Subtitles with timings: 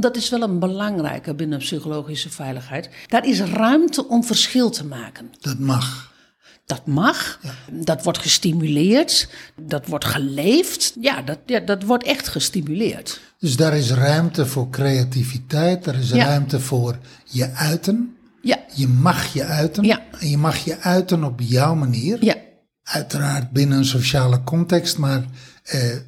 [0.00, 2.90] dat is wel een belangrijke binnen psychologische veiligheid.
[3.08, 5.30] Daar is ruimte om verschil te maken.
[5.40, 6.08] Dat mag.
[6.66, 9.28] Dat mag, dat wordt gestimuleerd,
[9.60, 10.94] dat wordt geleefd.
[11.00, 13.20] Ja dat, ja, dat wordt echt gestimuleerd.
[13.38, 16.24] Dus daar is ruimte voor creativiteit, er is Ja.
[16.24, 18.16] ruimte voor je uiten.
[18.42, 19.84] Ja, Je mag je uiten.
[19.84, 20.02] Ja.
[20.20, 22.24] En je mag je uiten op jouw manier.
[22.24, 22.36] ja,
[22.82, 25.24] Uiteraard binnen een sociale context, maar
[25.62, 26.00] eh, eh,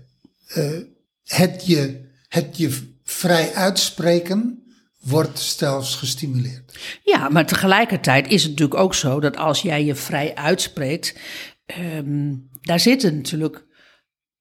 [1.25, 4.62] het, je, het je vrij uitspreken
[5.00, 6.79] wordt zelfs gestimuleerd.
[7.04, 11.18] ja, maar tegelijkertijd is het natuurlijk ook zo dat als jij je vrij uitspreekt,
[11.67, 13.67] ehm, daar zitten natuurlijk.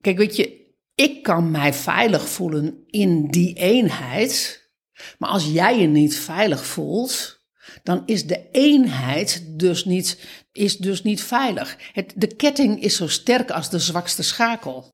[0.02, 4.62] Kijk, weet je, ik kan mij veilig voelen in die eenheid,
[5.18, 7.40] maar als jij je niet veilig voelt,
[7.84, 11.78] dan is de eenheid dus niet, is dus niet veilig.
[11.94, 14.94] Het, de ketting is zo sterk als de zwakste schakel.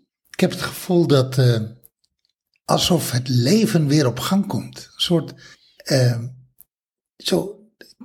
[0.41, 1.59] Ik heb het gevoel dat eh,
[2.65, 4.77] alsof het leven weer op gang komt.
[4.77, 5.33] Een soort
[5.77, 6.19] eh,
[7.17, 7.59] zo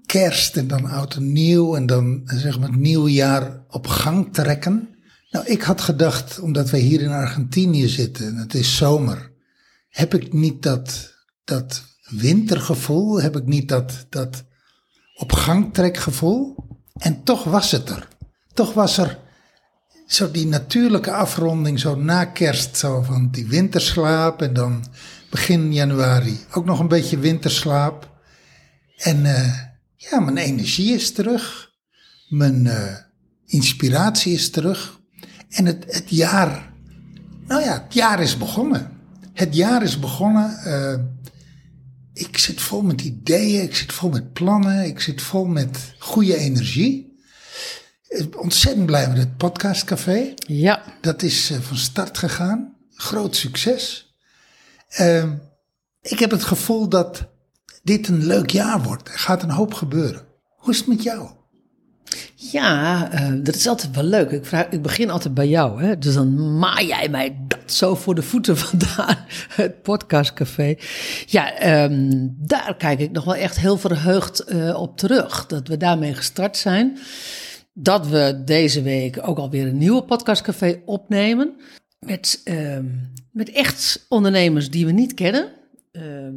[0.06, 4.34] kerst en dan oud en nieuw en dan zeg maar het nieuwe jaar op gang
[4.34, 4.88] trekken.
[5.30, 9.32] Nou, ik had gedacht, omdat wij hier in Argentinië zitten en het is zomer,
[9.88, 11.14] heb ik niet dat,
[11.44, 14.44] dat wintergevoel, heb ik niet dat, dat
[15.14, 16.56] op gang trekgevoel.
[16.96, 18.08] En toch was het er.
[18.54, 19.24] Toch was er
[20.06, 24.84] zo die natuurlijke afronding, zo na kerst, zo van die winterslaap en dan
[25.30, 28.10] begin januari ook nog een beetje winterslaap.
[28.96, 29.52] En eh,
[29.96, 31.70] ja, mijn energie is terug,
[32.28, 32.96] mijn eh,
[33.46, 35.00] inspiratie is terug
[35.48, 36.72] en het, het jaar,
[37.46, 38.94] nou ja, het jaar is begonnen.
[39.32, 40.58] Het jaar is begonnen.
[40.58, 40.98] eh,
[42.12, 46.36] ik zit vol met ideeën, ik zit vol met plannen, ik zit vol met goede
[46.36, 47.05] energie.
[48.36, 50.34] Ontzettend blij met het podcastcafé.
[50.46, 52.74] Ja, Dat is eh, van start gegaan.
[52.94, 54.14] Groot succes.
[54.88, 55.32] Ehm,
[56.00, 57.26] ik heb het gevoel dat
[57.82, 59.08] dit een leuk jaar wordt.
[59.08, 60.22] Er gaat een hoop gebeuren.
[60.56, 61.30] Hoe is het met jou?
[62.34, 64.30] Ja, eh, dat is altijd wel leuk.
[64.30, 65.82] Ik, vraag, ik begin altijd bij jou.
[65.82, 65.98] Hè?
[65.98, 69.18] Dus dan maai jij mij dat zo voor de voeten vandaan.
[69.48, 70.74] Het podcastcafé.
[71.26, 75.46] Ja, ehm, daar kijk ik nog wel echt heel verheugd eh, op terug.
[75.46, 76.98] Dat we daarmee gestart zijn.
[77.78, 81.56] Dat we deze week ook alweer een nieuwe podcastcafé opnemen.
[81.98, 82.84] Met, ehm,
[83.32, 85.52] met echt ondernemers die we niet kennen.
[85.92, 86.34] Ehm,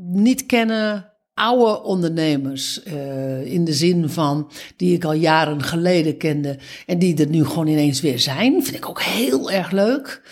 [0.00, 2.82] niet kennen, oude ondernemers.
[2.82, 6.58] eh, in de zin van die ik al jaren geleden kende.
[6.86, 8.64] En die er nu gewoon ineens weer zijn.
[8.64, 10.22] Vind ik ook heel erg leuk.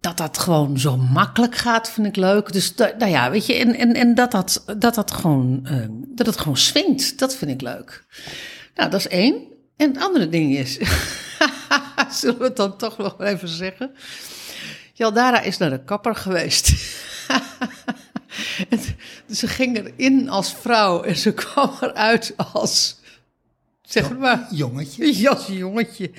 [0.00, 2.52] Dat dat gewoon zo makkelijk gaat, vind ik leuk.
[2.52, 6.26] Dus nou ja, weet je, en, en, en dat, dat, dat, dat, gewoon, eh, dat
[6.26, 8.04] het gewoon swingt, dat vind ik leuk.
[8.74, 9.34] Nou, dat is één.
[9.76, 10.78] En het andere ding is,
[12.20, 13.94] zullen we het dan toch nog even zeggen?
[14.92, 16.68] Jaldara is naar de kapper geweest.
[19.30, 23.00] Ze ging erin als vrouw en ze kwam eruit als,
[23.82, 25.28] zeg maar, Jongetje.
[25.30, 26.10] als jongetje.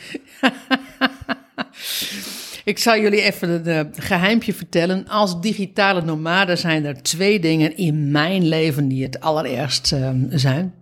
[2.63, 5.07] Ik zal jullie even een eh, geheimpje vertellen.
[5.07, 10.73] Als digitale nomade zijn er twee dingen in mijn leven die het allerergst eh, zijn.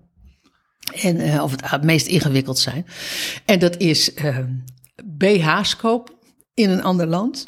[1.02, 2.86] En, eh, of het, meest ingewikkeld zijn.
[3.46, 4.38] En dat is eh,
[5.06, 6.14] BH's kopen
[6.54, 7.46] in een ander land.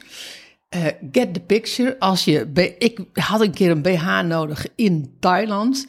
[0.70, 2.00] Eh, get the picture.
[2.00, 5.86] Als je, ik had een keer een BH nodig in Thailand.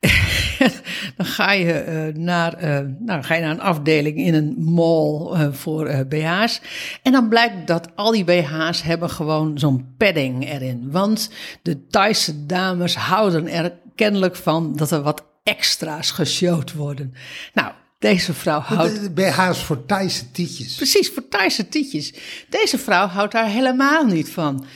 [1.16, 2.56] dan ga je, naar,
[2.98, 6.60] nou, ga je naar een afdeling in een mall voor BH's.
[7.02, 10.90] En dan blijkt dat al die BH's hebben gewoon zo'n padding erin.
[10.90, 11.30] Want
[11.62, 17.14] de Thaise dames houden er kennelijk van dat er wat extra's geshowd worden.
[17.52, 19.14] Nou, deze vrouw houdt...
[19.14, 20.74] BH's voor Thaise tietjes.
[20.74, 22.12] Precies, voor Thaise tietjes.
[22.48, 24.66] Deze vrouw houdt daar helemaal niet van.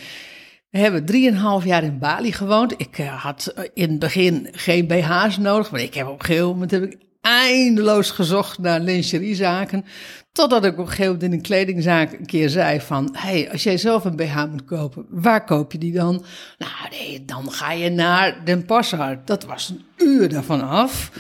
[0.70, 2.75] We hebben drieënhalf jaar in Bali gewoond.
[2.76, 6.25] Ik eh, had eh, in het begin geen BH's nodig, maar ik heb op een
[6.25, 9.85] gegeven moment heb ik eindeloos gezocht naar lingeriezaken.
[10.38, 13.08] Totdat ik op een gegeven moment in een kledingzaak een keer zei van...
[13.12, 16.25] hey, als jij zelf een BH moet kopen, waar koop je die dan?
[16.58, 19.19] Nou nee, dan ga je naar Den Passar.
[19.25, 21.11] Dat was een uur daarvan af.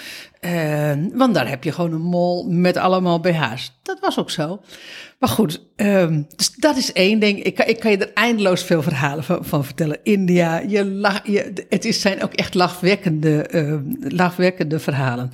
[0.40, 3.78] Eh, want daar heb je gewoon een mol met allemaal BH's.
[3.82, 4.60] Dat was ook zo.
[5.18, 7.42] Maar goed, ehm, dus dat is één ding.
[7.42, 9.98] Ik, kan- ik kan je er eindeloos veel verhalen van, van vertellen.
[10.02, 15.30] India, je, lach- je, het is, zijn ook echt lachwekkende, ehm, lachwekkende verhalen.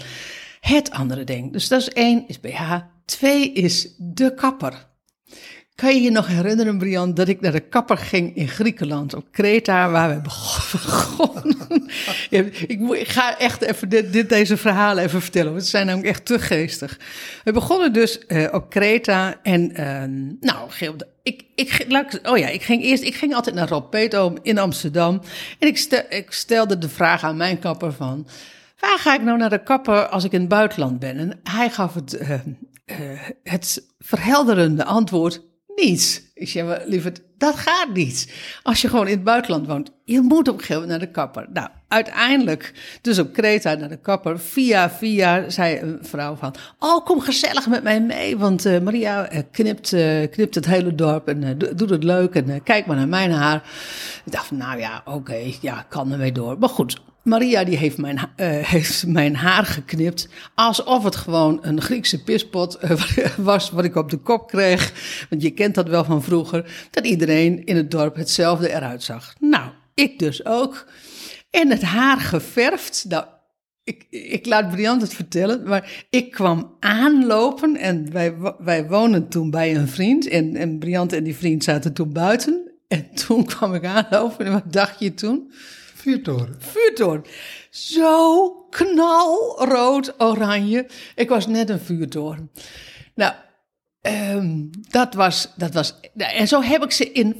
[0.65, 2.75] Het andere ding, dus dat is één, is BH.
[3.05, 4.87] Twee is de kapper.
[5.75, 9.27] Kan je je nog herinneren, Brian, dat ik naar de kapper ging in Griekenland, op
[9.33, 11.53] Kreta, waar we begonnen?
[12.31, 12.59] Ik,
[12.91, 16.39] ik ga echt even dit, deze verhalen even vertellen, want ze zijn namelijk echt te
[16.39, 16.99] geestig.
[17.45, 20.03] We begonnen dus eh, op Kreta en, eh,
[20.41, 20.71] nou,
[21.23, 24.59] ik, ik, ik- oh ja, ik ging eerst, ik ging altijd naar Rob Peetoom in
[24.59, 25.21] Amsterdam
[25.59, 25.69] en
[26.09, 28.27] ik stelde de vraag aan mijn kapper van,
[28.81, 31.17] waar ga ik nou naar de kapper als ik in het buitenland ben?
[31.17, 32.33] En hij gaf het, eh,
[32.85, 36.23] eh, het verhelderende antwoord, niets.
[36.35, 38.33] Ik zei, maar lieverd, dat gaat niet.
[38.63, 41.15] Als je gewoon in het buitenland woont, je moet op een gegeven moment naar de
[41.15, 41.47] kapper.
[41.53, 44.39] Nou, uiteindelijk, dus op Kreta naar de kapper.
[44.41, 48.39] Via, via, zei een vrouw van, oh, kom gezellig met mij mee.
[48.39, 52.35] Want eh, Maria eh, knipt, eh, knipt het hele dorp en do- doet het leuk.
[52.35, 53.63] En kijk maar naar mijn haar.
[54.25, 56.59] Ik dacht, nou ja, oké, ja, kan ermee door.
[56.59, 58.19] Maar goed, Maria die heeft mijn,
[58.75, 60.29] heeft mijn haar geknipt.
[60.55, 62.79] Alsof het gewoon een Griekse pispot
[63.37, 64.93] was wat ik op de kop kreeg.
[65.31, 66.87] Want je kent dat wel van vroeger.
[66.91, 69.35] Dat iedereen in het dorp hetzelfde eruit zag.
[69.41, 70.87] Nou, ik dus ook.
[71.51, 73.05] En het haar geverfd.
[73.09, 73.25] Nou,
[73.85, 79.51] ik, ik laat Briant het vertellen, maar ik kwam aanlopen en wij, wij woonden toen
[79.51, 80.29] bij een vriend.
[80.29, 82.73] En, en Briant en die vriend zaten toen buiten.
[82.89, 85.53] En toen kwam ik aanlopen en wat dacht je toen?
[85.95, 86.57] Vuurtoren.
[86.59, 87.25] vuurtoren.
[87.71, 90.87] Zo knalrood oranje.
[91.15, 92.51] Ik was net een vuurtoren.
[93.15, 93.35] Nou,
[94.05, 95.95] ehm, dat, was, dat was.
[96.17, 97.37] En zo heb ik ze in,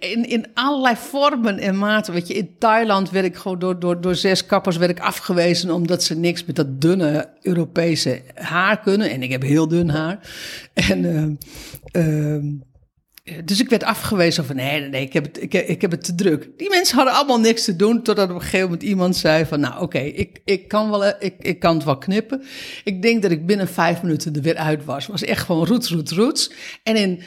[0.00, 2.12] in, in allerlei vormen en maten.
[2.12, 5.70] Weet je, in Thailand werd ik gewoon door, door, door zes kappers werd ik afgewezen.
[5.70, 9.10] omdat ze niks met dat dunne Europese haar kunnen.
[9.10, 10.18] En ik heb heel dun haar.
[10.74, 11.38] En.
[11.92, 12.46] ehm,
[13.44, 16.48] dus ik werd afgewezen van nee, nee, ik heb, het, ik, heb- het te druk.
[16.56, 19.60] Die mensen hadden allemaal niks te doen, totdat op een gegeven moment iemand zei van
[19.60, 22.42] nou oké, ik, ik, kan wel, eh, ik, ik kan het wel knippen.
[22.84, 25.06] Ik denk dat ik binnen vijf minuten er weer uit was.
[25.06, 26.50] Was echt gewoon roots, roots, roots.
[26.82, 27.22] En in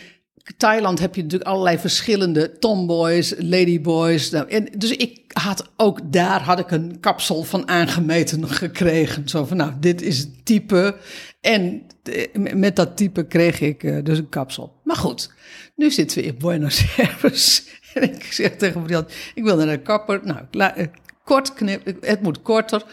[0.57, 4.29] Thailand heb je natuurlijk allerlei verschillende tomboys, ladyboys.
[4.29, 9.29] Nou, en dus ik had ook daar had ik een kapsel van aangemeten gekregen.
[9.29, 10.95] Zo van nou, dit is het type.
[11.41, 14.79] En eh, met dat type kreeg ik eh, dus een kapsel.
[14.83, 15.31] Maar goed,
[15.77, 17.63] nu zitten we in Buenos Aires.
[17.94, 20.21] En ik zeg tegen Brian, ik wil naar de kapper.
[20.24, 20.88] Nou, eh,
[21.24, 22.83] kort knip, het moet korter.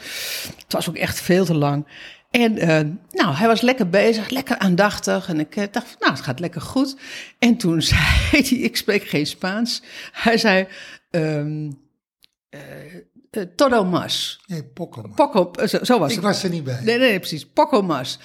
[0.56, 1.86] Het was ook echt veel te lang.
[2.30, 5.28] En eh, nou, hij was lekker bezig, lekker aandachtig.
[5.28, 6.96] En ik eh, dacht, nou, het gaat lekker goed.
[7.38, 9.82] En toen zei hij, ik spreek geen Spaans.
[10.12, 10.66] Hij zei,
[11.10, 11.70] ehm
[12.54, 12.60] eh,
[13.36, 14.40] eh, todo mas.
[14.46, 15.14] Nee, Pokémon.
[15.14, 16.24] Poco, eh, zo, zo was Ik het.
[16.24, 16.80] was er niet bij.
[16.82, 17.46] Nee, nee, precies.
[17.46, 18.18] Poco mas.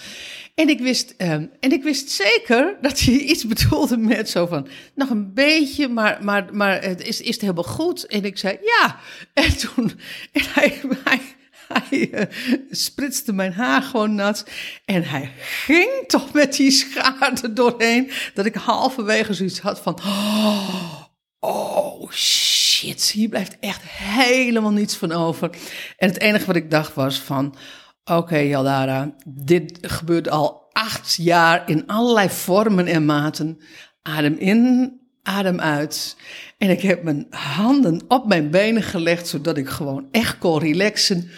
[0.56, 4.68] En ik, wist, ehm, en ik wist zeker dat hij iets bedoelde met zo van...
[4.96, 8.06] nog een beetje, maar, maar, maar het is, is het helemaal goed?
[8.06, 9.00] En ik zei ja.
[9.34, 10.00] En toen...
[10.32, 11.22] En hij, hij,
[11.68, 12.26] hij eh,
[12.70, 14.46] spritste mijn haar gewoon nat.
[14.86, 18.12] En hij ging toch met die schaar er doorheen...
[18.34, 19.94] dat ik halverwege zoiets had van...
[19.96, 21.04] Oh,
[21.40, 25.50] oh shit, hier blijft echt helemaal niets van over.
[25.98, 27.56] En het enige wat ik dacht was van...
[28.04, 33.58] Oké, Jaldara, dit gebeurt al acht jaar in allerlei vormen en maten.
[34.02, 34.94] Adem in,
[35.24, 36.16] adem uit.
[36.58, 41.30] En ik heb mijn handen op mijn benen gelegd, zodat ik gewoon echt kon relaxen.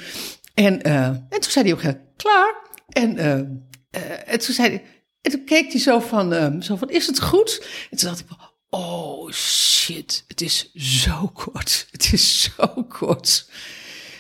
[0.54, 2.56] En, eh, en toen zei hij ook, klaar.
[2.90, 4.84] En, eh, eh, en toen zei hij,
[5.22, 7.66] en toen keek hij zo van, zo van, is het goed?
[7.90, 8.26] En toen dacht ik,
[8.72, 11.88] oh shit, het is zo kort.
[11.92, 13.50] Het is zo kort.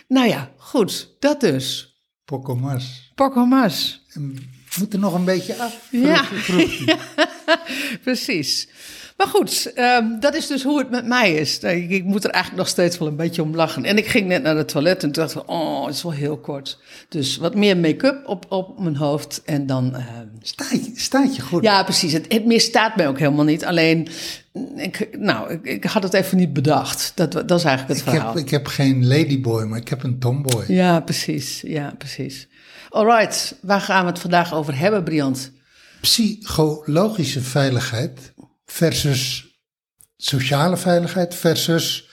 [0.07, 1.95] Nou ja, goed, dat dus.
[3.15, 4.01] Poco mas.
[4.79, 5.87] Moet er nog een beetje af.
[5.91, 6.25] Ja.
[8.03, 8.67] Precies.
[9.17, 11.59] Maar goed, ehm, dat is dus hoe het met mij is.
[11.59, 13.85] Ik, ik moet er eigenlijk nog steeds wel een beetje om lachen.
[13.85, 16.79] En ik ging net naar het toilet en dacht oh, het is wel heel kort.
[17.09, 19.95] Dus wat meer make-up op, op mijn hoofd en dan...
[19.95, 21.63] ehm, Staat, je, staat je goed?
[21.63, 22.13] ja, precies.
[22.13, 23.65] Het, het misstaat mij ook helemaal niet.
[23.65, 24.07] Alleen,
[24.75, 27.11] ik, nou, ik, ik had het even niet bedacht.
[27.15, 28.33] Dat, dat is eigenlijk het ik, verhaal.
[28.33, 30.63] heb, ik heb geen ladyboy, maar ik heb een tomboy.
[30.67, 31.61] Ja, precies.
[31.61, 32.47] Ja, precies.
[32.89, 35.51] Alright, waar gaan we het vandaag over hebben, Briant?
[36.01, 38.33] Psychologische veiligheid
[38.65, 39.45] versus
[40.17, 42.09] sociale veiligheid versus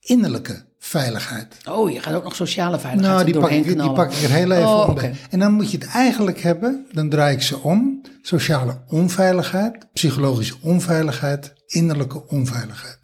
[0.00, 1.56] innerlijke veiligheid.
[1.68, 4.22] Oh, je gaat ook nog sociale veiligheid Nou, die pak, doorheen ik, die pak ik
[4.22, 5.12] er heel even Oh, oké.
[5.30, 8.00] En dan moet je het eigenlijk hebben, dan draai ik ze om.
[8.22, 12.98] Sociale onveiligheid, psychologische onveiligheid, innerlijke onveiligheid.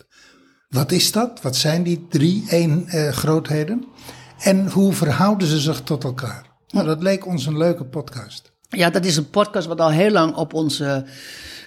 [0.68, 1.42] Wat is dat?
[1.42, 3.84] Wat zijn die drie één, eh, grootheden?
[4.38, 6.46] En hoe verhouden ze zich tot elkaar?
[6.68, 8.52] Nou, dat leek ons een leuke podcast.
[8.68, 11.04] Ja, dat is een podcast wat al heel lang op, onze,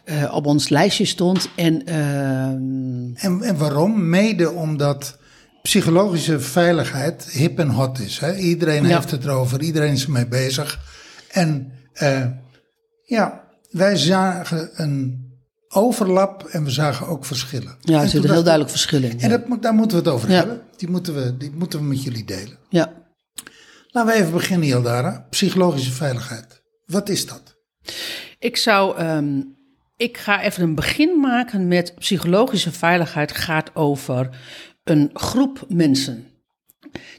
[0.05, 1.49] uh, op ons lijstje stond.
[1.55, 1.95] En, uh...
[3.23, 4.09] en, en waarom?
[4.09, 5.17] Mede omdat
[5.61, 8.19] psychologische veiligheid hip en hot is.
[8.19, 8.35] Hè?
[8.35, 10.79] Iedereen heeft het erover, iedereen is ermee bezig.
[11.29, 12.25] En uh,
[13.05, 15.27] ja, wij zagen een
[15.67, 17.77] overlap en we zagen ook verschillen.
[17.79, 19.19] Ja, er zitten heel duidelijk verschillen in.
[19.19, 20.61] En dat, daar moeten we het over hebben.
[20.77, 22.57] Die moeten, we, die moeten we met jullie delen.
[22.69, 22.93] Ja.
[23.91, 25.27] Laten we even beginnen, Hildara.
[25.29, 26.61] Psychologische veiligheid.
[26.85, 27.55] Wat is dat?
[28.39, 29.01] Ik zou.
[29.03, 29.57] Um,
[29.97, 33.31] ik ga even een begin maken met psychologische veiligheid.
[33.31, 34.29] Gaat over
[34.89, 36.27] een groep mensen.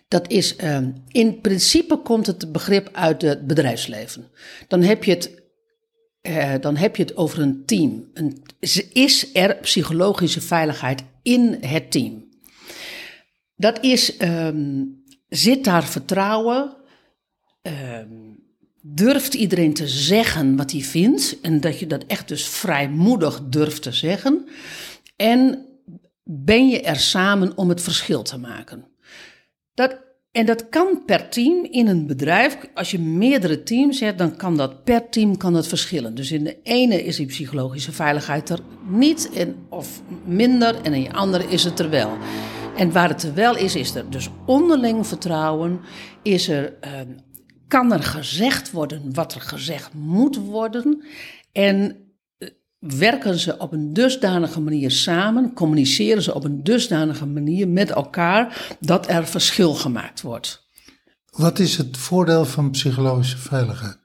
[0.09, 4.31] Dat is, um, in principe komt het begrip uit het bedrijfsleven.
[4.69, 5.43] Dan heb je het,
[6.23, 8.13] uh, dan heb je het over een team.
[8.93, 12.29] Is er psychologische veiligheid in het team?
[13.57, 16.79] Dat is, um, zit daar vertrouwen?
[18.83, 21.41] durft iedereen te zeggen wat hij vindt?
[21.41, 24.49] En dat je dat echt dus vrijmoedig durft te zeggen?
[25.17, 25.67] En
[26.33, 28.85] ben je er samen om het verschil te maken.
[29.75, 29.99] Dat,
[30.33, 32.59] en dat kan per team in een bedrijf.
[32.75, 36.15] Als je meerdere teams hebt, dan kan dat per team kan dat verschillen.
[36.15, 41.03] Dus in de ene is die psychologische veiligheid er niet en, of minder en in
[41.03, 42.17] de andere is het er wel.
[42.77, 45.81] En waar het er wel is, is er dus onderling vertrouwen.
[46.23, 46.91] Is er, uh,
[47.69, 51.05] kan er gezegd worden wat er gezegd moet worden.
[51.53, 51.97] En
[52.81, 58.77] werken ze op een dusdanige manier samen, communiceren ze op een dusdanige manier met elkaar
[58.81, 60.69] dat er verschil gemaakt wordt.
[61.31, 63.99] Wat is het voordeel van psychologische veiligheid?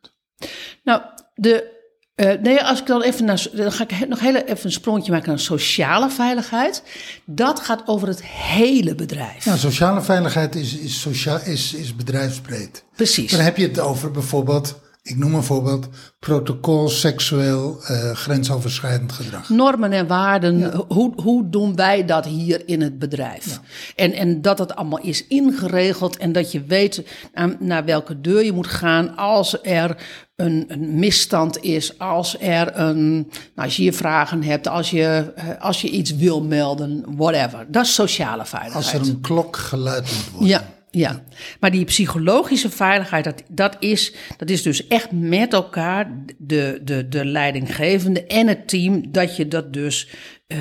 [0.84, 1.02] Nou,
[1.34, 1.74] de,
[2.16, 5.12] uh, nee, als ik dan even naar, dan ga ik nog heel even een sprongetje
[5.12, 6.84] maken naar sociale veiligheid.
[7.26, 9.46] Dat gaat over het hele bedrijf.
[9.46, 12.84] Ja, sociale veiligheid is, is, sociaal, is, is bedrijfsbreed.
[12.96, 13.32] Precies.
[13.32, 15.88] Dan heb je het over bijvoorbeeld ik noem een voorbeeld,
[16.20, 19.50] protocol seksueel uh, grensoverschrijdend gedrag.
[19.50, 23.60] Normen en waarden, hoe, hoe doen wij dat hier in het bedrijf?
[23.96, 28.44] En, en dat het allemaal is ingeregeld en dat je weet naar, naar welke deur
[28.44, 29.98] je moet gaan als er
[30.36, 35.32] een, een misstand is, als er een, nou, als je je vragen hebt, als je,
[35.36, 37.66] eh, als je iets wil melden, whatever.
[37.68, 38.86] Dat is sociale veiligheid.
[38.86, 40.50] Als er een klok geluid moet worden.
[40.50, 40.75] Ja.
[40.96, 41.24] Ja,
[41.60, 47.08] maar die psychologische veiligheid, dat, dat, is, dat is dus echt met elkaar, de, de,
[47.08, 50.10] de leidinggevende en het team, dat je dat dus,
[50.48, 50.60] uh,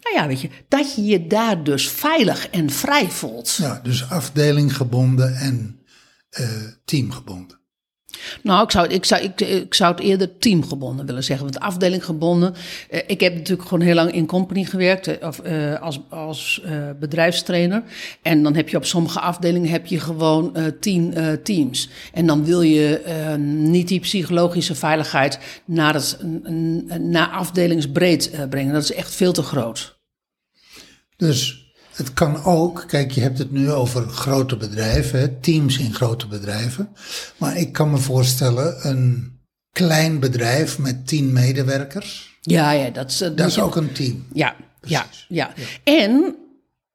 [0.00, 3.54] nou ja, weet je, dat je je daar dus veilig en vrij voelt.
[3.60, 5.80] Ja, dus afdelinggebonden en
[6.40, 6.46] uh,
[6.84, 7.57] teamgebonden.
[8.42, 11.44] Nou, ik zou, ik, zou, ik, ik zou het eerder teamgebonden willen zeggen.
[11.44, 12.54] Want afdelinggebonden.
[12.90, 15.06] Eh, ik heb natuurlijk gewoon heel lang in company gewerkt.
[15.06, 15.40] Eh, of,
[15.80, 16.62] als als
[17.00, 17.82] bedrijfstrainer.
[18.22, 21.88] En dan heb je op sommige afdelingen heb je gewoon tien teams.
[22.12, 23.02] En dan wil je
[23.48, 26.18] niet die psychologische veiligheid naar, het,
[26.98, 28.72] naar afdelingsbreed brengen.
[28.72, 29.98] Dat is echt veel te groot.
[31.16, 31.67] Dus
[31.98, 36.88] het kan ook, kijk, je hebt het nu over grote bedrijven, teams in grote bedrijven.
[37.36, 39.38] Maar ik kan me voorstellen, een
[39.72, 42.38] klein bedrijf met tien medewerkers.
[42.40, 44.26] Ja, ja, dat is, dat is ook een team.
[44.32, 45.52] Ja, ja, ja,
[45.84, 46.36] En,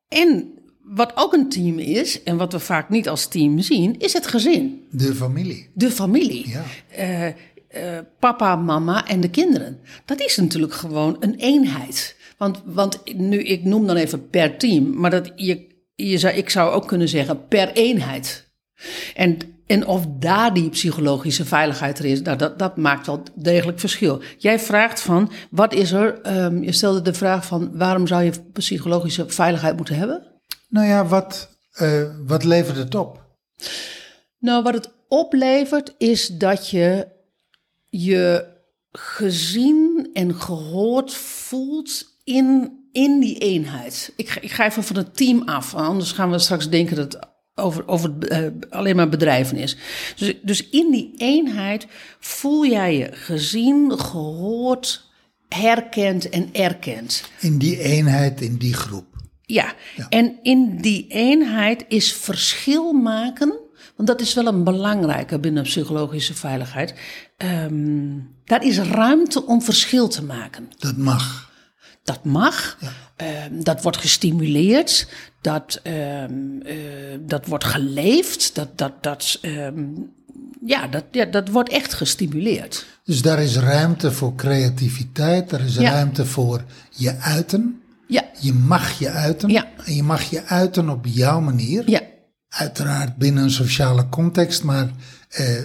[0.07, 0.51] en
[0.83, 4.27] wat ook een team is, en wat we vaak niet als team zien, is het
[4.27, 4.87] gezin.
[4.91, 5.69] De familie.
[5.73, 6.49] De familie.
[6.49, 6.63] Ja.
[6.99, 9.79] Uh, uh, papa, mama en de kinderen.
[10.05, 12.15] Dat is natuurlijk gewoon een eenheid.
[12.37, 16.49] Want, want nu, ik noem dan even per team, maar dat je, je zou, ik
[16.49, 18.51] zou ook kunnen zeggen per eenheid.
[19.15, 23.79] En, en of daar die psychologische veiligheid er is, nou, dat, dat maakt wel degelijk
[23.79, 24.21] verschil.
[24.37, 26.37] Jij vraagt van, wat is er?
[26.43, 30.23] Um, je stelde de vraag van, waarom zou je psychologische veiligheid moeten hebben?
[30.69, 31.49] Nou ja, wat,
[31.81, 33.21] uh, wat levert het op?
[34.39, 37.07] Nou, wat het oplevert is dat je
[37.89, 38.51] je
[38.91, 44.13] gezien en gehoord voelt in, in die eenheid.
[44.15, 47.27] Ik, ik ga even van het team af, anders gaan we straks denken dat het
[47.55, 49.77] over, over uh, alleen maar bedrijven is.
[50.15, 51.87] Dus, dus in die eenheid
[52.19, 55.11] voel jij je gezien, gehoord,
[55.49, 57.23] herkend en erkend.
[57.39, 59.05] In die eenheid, in die groep.
[59.41, 60.09] Ja, ja.
[60.09, 63.61] en in die eenheid is verschil maken
[63.95, 66.93] want dat is wel een belangrijke binnen psychologische veiligheid.
[67.37, 70.69] Um, daar is ruimte om verschil te maken.
[70.77, 71.51] Dat mag.
[72.03, 72.77] Dat mag.
[72.79, 73.45] Ja.
[73.45, 75.07] Um, dat wordt gestimuleerd.
[75.41, 76.75] Dat, um, uh,
[77.19, 78.55] dat wordt geleefd.
[78.55, 79.39] Dat, dat, dat,
[80.65, 82.85] ja, dat, ja, dat wordt echt gestimuleerd.
[83.03, 85.51] Dus daar is ruimte voor creativiteit.
[85.51, 85.91] Er is ja.
[85.91, 87.81] ruimte voor je uiten.
[88.07, 88.23] Ja.
[88.39, 89.49] Je mag je uiten.
[89.49, 89.67] Ja.
[89.85, 91.89] En je mag je uiten op jouw manier.
[91.89, 92.01] Ja.
[92.49, 94.91] uiteraard binnen een sociale context, maar
[95.39, 95.59] uh,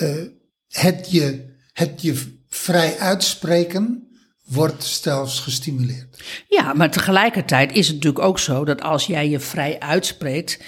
[0.00, 0.26] uh,
[0.68, 4.03] het, je, het je vrij uitspreken
[4.44, 6.44] wordt zelfs gestimuleerd.
[6.48, 10.60] Ja, maar tegelijkertijd is het natuurlijk ook zo dat als jij je vrij uitspreekt,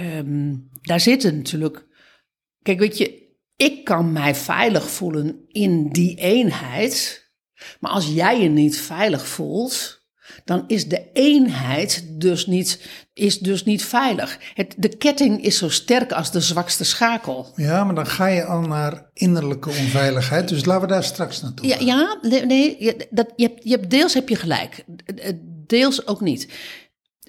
[0.00, 1.86] um, daar zitten natuurlijk.
[2.62, 7.28] Kijk, weet je, ik kan mij veilig voelen in die eenheid.
[7.80, 10.00] Maar als jij je niet veilig voelt,
[10.44, 12.88] dan is de eenheid dus niet,
[13.20, 14.38] is dus niet veilig.
[14.54, 17.52] Het, de ketting is zo sterk als de zwakste schakel.
[17.56, 20.48] Ja, maar dan ga je al naar innerlijke onveiligheid.
[20.48, 24.14] Dus laten we daar straks naartoe ja, Ja, nee, dat, je, hebt, je hebt, deels
[24.14, 24.84] heb je gelijk.
[25.66, 26.48] Deels ook niet.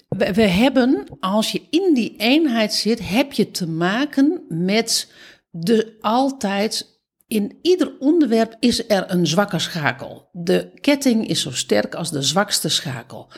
[0.08, 5.10] We, we hebben, als je in die eenheid zit, heb je te maken met
[5.50, 6.91] de altijd
[7.32, 10.28] in ieder onderwerp is er een zwakke schakel.
[10.32, 13.28] De ketting is zo sterk als de zwakste schakel.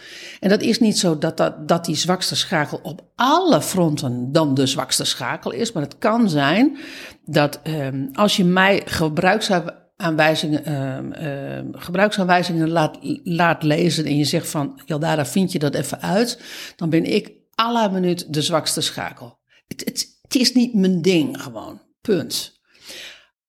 [0.40, 4.66] En dat is niet zo dat, dat, die zwakste schakel op alle fronten dan de
[4.66, 5.72] zwakste schakel is.
[5.72, 6.76] Maar het kan zijn
[7.24, 14.80] dat um, als je mij gebruiksaanwijzingen, um, gebruiksaanwijzingen laat, laat lezen en je zegt van,
[14.86, 16.40] daar vind je dat even uit,
[16.76, 19.38] dan ben ik à la minuut de zwakste schakel.
[19.66, 22.53] Het, het, het is niet mijn ding gewoon, punt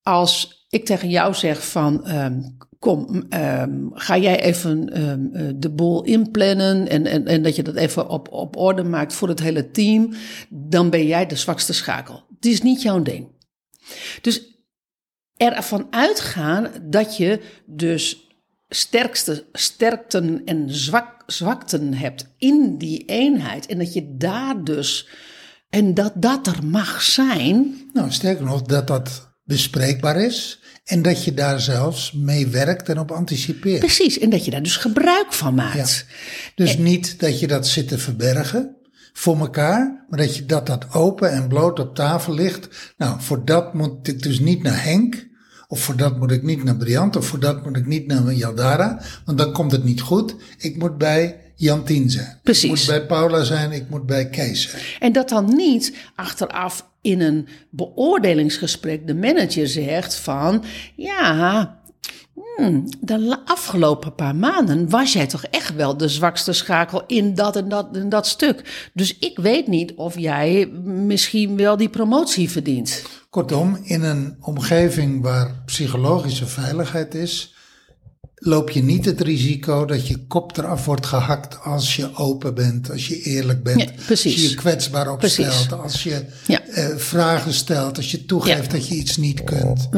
[0.08, 6.04] als ik tegen jou zeg van um, kom, um, ga jij even um, de boel
[6.04, 9.72] inplannen en, en, en dat je dat even op, op orde maakt voor het hele
[9.72, 10.14] team,
[10.50, 12.24] dan ben jij de zwakste schakel.
[12.36, 13.28] Het is niet jouw ding.
[14.22, 14.42] Dus
[15.38, 18.30] ervan uitgaan dat je dus
[18.70, 25.08] sterkste sterkten en zwak, zwakten hebt in die eenheid en dat je daar dus
[25.70, 27.76] en dat dat er mag zijn.
[27.94, 30.60] Nou, sterker nog, dat dat bespreekbaar is.
[30.84, 33.80] En dat je daar zelfs mee werkt en op anticipeert.
[33.80, 36.06] Precies, en dat je daar dus gebruik van maakt.
[36.56, 38.76] Dus niet dat je dat zit te verbergen
[39.14, 42.94] voor elkaar, maar dat je dat, dat open en bloot op tafel ligt.
[42.98, 45.28] Nou, voor dat moet ik dus niet naar Henk,
[45.68, 48.34] of voor dat moet ik niet naar Briant, of voor dat moet ik niet naar
[48.34, 50.36] Jaldara, want dan komt het niet goed.
[50.58, 52.40] Ik moet bij Jantien zijn.
[52.44, 52.64] Precies.
[52.64, 54.84] Ik moet bij Paula zijn, ik moet bij Kees zijn.
[55.00, 60.64] En dat dan niet achteraf in een beoordelingsgesprek de manager zegt van
[60.96, 61.80] ja,
[62.34, 67.56] hmm, de afgelopen paar maanden was jij toch echt wel de zwakste schakel in dat
[67.56, 68.90] en dat en dat stuk.
[68.94, 73.04] Dus ik weet niet of jij misschien wel die promotie verdient.
[73.30, 77.55] Kortom, in een omgeving waar psychologische veiligheid is,
[78.36, 82.92] loop je niet het risico dat je kop eraf wordt gehakt als je open bent,
[82.92, 88.12] als je eerlijk bent, als je je kwetsbaar opstelt, als je eh, vragen stelt, als
[88.12, 89.90] je toegeeft dat je iets niet kunt.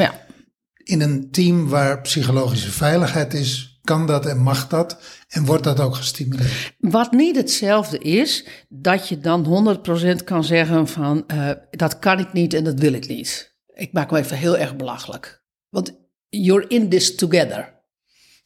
[0.83, 4.97] In een team waar psychologische veiligheid is, kan dat en mag dat
[5.27, 6.73] en wordt dat ook gestimuleerd.
[6.79, 9.77] Wat niet hetzelfde is, dat je dan
[10.19, 13.55] 100% kan zeggen van uh, dat kan ik niet en dat wil ik niet.
[13.73, 15.43] Ik maak me even heel erg belachelijk.
[15.69, 15.93] Want
[16.29, 17.76] you're in this together.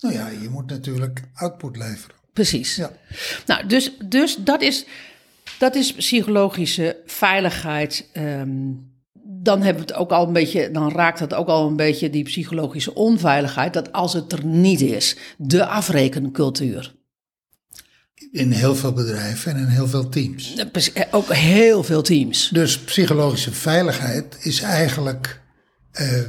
[0.02, 2.16] Nou ja, je moet natuurlijk output leveren.
[2.34, 2.76] Precies.
[2.76, 2.92] Ja.
[3.46, 4.86] Nou, dus, dus dat, is,
[5.60, 8.10] dat is psychologische veiligheid.
[8.14, 8.90] Um,
[9.44, 12.10] dan hebben we het ook al een beetje, dan raakt het ook al een beetje
[12.10, 13.74] die psychologische onveiligheid.
[13.74, 16.96] Dat als het er niet is, de afrekencultuur.
[18.32, 20.56] In heel veel bedrijven en in heel veel teams.
[20.56, 22.50] Eh, ook heel veel teams.
[22.50, 25.42] Dus psychologische veiligheid is eigenlijk
[26.02, 26.22] uh,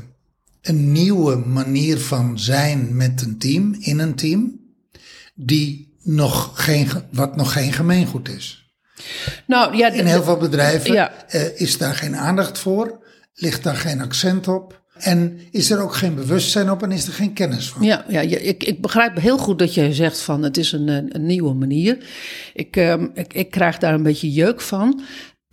[0.62, 4.60] een nieuwe manier van zijn met een team, in een team,
[5.34, 8.72] die nog geen, wat nog geen gemeengoed is.
[9.46, 11.12] Nou, ja, in heel veel bedrijven ja.
[11.30, 14.80] uh, is daar geen aandacht voor, ligt daar geen accent op.
[14.94, 17.82] En is er ook geen bewustzijn op en is er geen kennis van?
[17.82, 21.26] Ja, ja ik, ik begrijp heel goed dat je zegt van het is een, een
[21.26, 22.06] nieuwe manier.
[22.54, 25.02] Ik, um, ik, ik krijg daar een beetje jeuk van.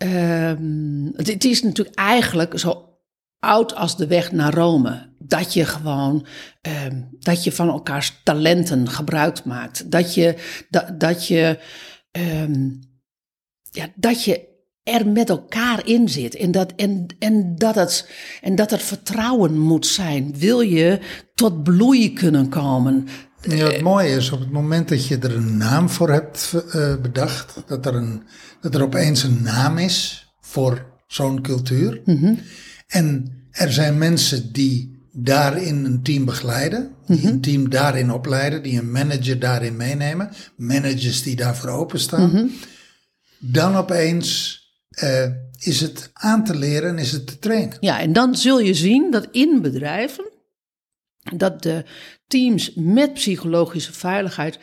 [0.02, 2.89] Um, het, het, is natuurlijk eigenlijk zo
[3.40, 5.08] oud als de weg naar Rome.
[5.18, 6.26] Dat je gewoon,
[6.86, 9.90] um, dat je van elkaars talenten gebruik maakt.
[9.90, 10.36] Dat je,
[10.70, 11.58] dat, dat je,
[12.12, 12.80] um,
[13.70, 14.48] ja, dat je
[14.82, 16.34] er met elkaar in zit.
[16.34, 20.34] En dat, en, en, dat het, en dat er vertrouwen moet zijn.
[20.38, 21.00] Wil je
[21.34, 23.06] tot bloei kunnen komen?
[23.40, 26.96] Ja, het mooie is, op het moment dat je er een naam voor hebt uh,
[26.96, 28.22] bedacht, dat er, een,
[28.60, 32.00] dat er opeens een naam is voor zo'n cultuur.
[32.04, 32.38] Mm -hmm.
[32.90, 37.32] En er zijn mensen die daarin een team begeleiden, die mm -hmm.
[37.32, 42.28] een team daarin opleiden, die een manager daarin meenemen, managers die daarvoor openstaan.
[42.28, 42.50] Mm -hmm.
[43.38, 44.58] Dan opeens
[45.02, 45.26] uh,
[45.58, 47.76] is het aan te leren en is het te trainen.
[47.80, 50.28] Ja, en dan zul je zien dat in bedrijven
[51.36, 51.84] dat de
[52.26, 54.58] teams met psychologische veiligheid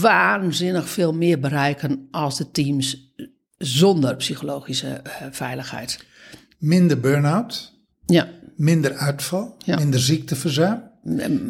[0.00, 3.12] waanzinnig veel meer bereiken als de teams
[3.58, 6.04] zonder psychologische eh, veiligheid.
[6.64, 7.72] Minder burn-out,
[8.06, 9.76] Ja, minder uitval, Ja.
[9.76, 10.82] minder ziekteverzuim,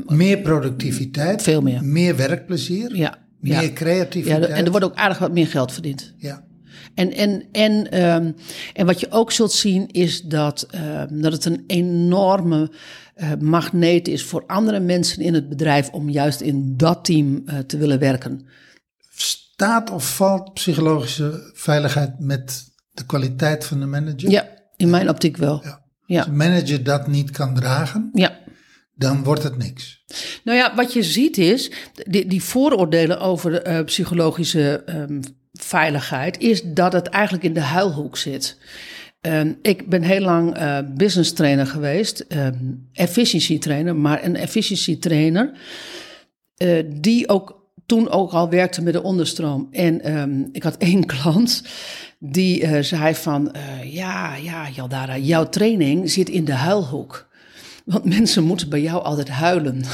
[0.06, 1.84] meer productiviteit, Veel meer.
[1.84, 3.18] meer werkplezier, ja.
[3.40, 3.72] meer ja.
[3.72, 4.48] creativiteit.
[4.48, 6.12] Ja, en er wordt ook aardig wat meer geld verdiend.
[6.16, 6.44] Ja.
[6.94, 8.32] En, en, en, ehm,
[8.72, 12.70] en wat je ook zult zien is dat, ehm, dat het een enorme
[13.14, 17.58] eh, magneet is voor andere mensen in het bedrijf om juist in dat team eh,
[17.58, 18.46] te willen werken.
[19.10, 24.30] Staat of valt psychologische veiligheid met de kwaliteit van de manager?
[24.30, 24.48] Ja,
[24.84, 25.60] in mijn optiek wel.
[25.64, 25.82] Ja.
[26.06, 26.18] Ja.
[26.18, 28.38] Als een manager dat niet kan dragen, Ja.
[28.94, 30.04] dan wordt het niks.
[30.44, 35.20] Nou ja, wat je ziet is, die, die vooroordelen over eh, psychologische ehm,
[35.52, 38.58] veiligheid, is dat het eigenlijk in de huilhoek zit.
[39.20, 42.54] Ehm, ik ben heel lang eh, business trainer geweest, ehm
[42.92, 45.52] efficiency trainer, maar een efficiency trainer
[46.56, 49.68] eh, die ook toen ook al werkte met de onderstroom.
[49.70, 51.62] En ehm, ik had één klant
[52.18, 57.26] die eh, zei van, eh, ja, ja, Jaldara, jouw training zit in de huilhoek.
[57.84, 59.84] Want mensen moeten bij jou altijd huilen.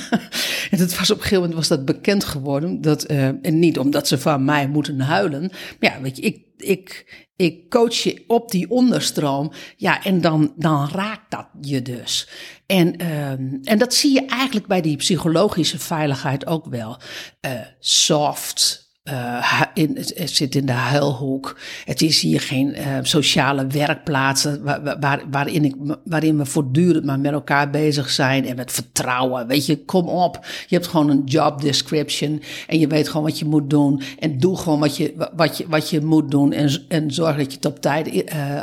[0.70, 2.80] en het was op een gegeven moment was dat bekend geworden.
[2.80, 5.40] Dat, eh, en niet omdat ze van mij moeten huilen.
[5.80, 9.52] Maar ja, weet je, ik, ik, ik coach je op die onderstroom.
[9.76, 12.28] Ja, en dan, dan raakt dat je dus.
[12.66, 17.00] En, ehm, en dat zie je eigenlijk bij die psychologische veiligheid ook wel.
[17.40, 21.58] Eh, soft, eh, in, het, zit in de huilhoek.
[21.84, 27.04] Het is hier geen eh, sociale werkplaatsen waar, waar- waar, waarin, ik, waarin we voortdurend
[27.04, 29.46] maar met elkaar bezig zijn en met vertrouwen.
[29.46, 30.46] Weet je, kom op.
[30.66, 34.02] Je hebt gewoon een job description en je weet gewoon wat je moet doen.
[34.18, 37.50] En doe gewoon wat je, wat je, wat je moet doen en, en zorg dat
[37.50, 38.62] je het op tijd eh,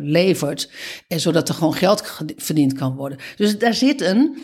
[0.00, 0.70] levert.
[1.08, 3.18] En zodat er gewoon geld ge- verdiend kan worden.
[3.36, 4.38] Dus daar zit een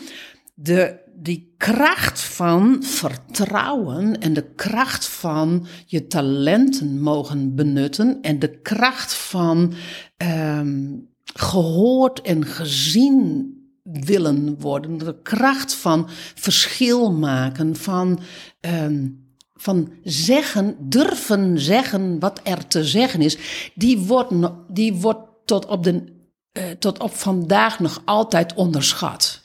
[0.53, 8.59] de, die kracht van vertrouwen en de kracht van je talenten mogen benutten en de
[8.61, 9.73] kracht van
[10.17, 10.91] ehm,
[11.23, 13.51] gehoord en gezien
[13.83, 18.19] willen worden, de kracht van verschil maken, van,
[18.59, 19.07] ehm,
[19.55, 23.37] van zeggen, durven zeggen wat er te zeggen is,
[23.75, 24.33] die wordt,
[24.67, 26.03] die wordt tot, op de,
[26.51, 29.42] eh, tot op vandaag nog altijd onderschat.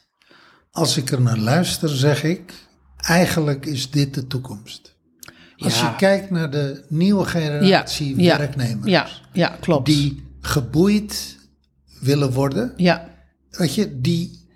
[0.79, 2.53] Als ik er naar luister, zeg ik,
[2.97, 4.97] eigenlijk is dit de toekomst.
[5.57, 5.89] Als Ja.
[5.91, 9.87] je kijkt naar de nieuwe generatie werknemers, Ja, ja, klopt.
[9.87, 11.37] die geboeid
[12.01, 13.09] willen worden, Ja,
[13.51, 14.47] weet je, die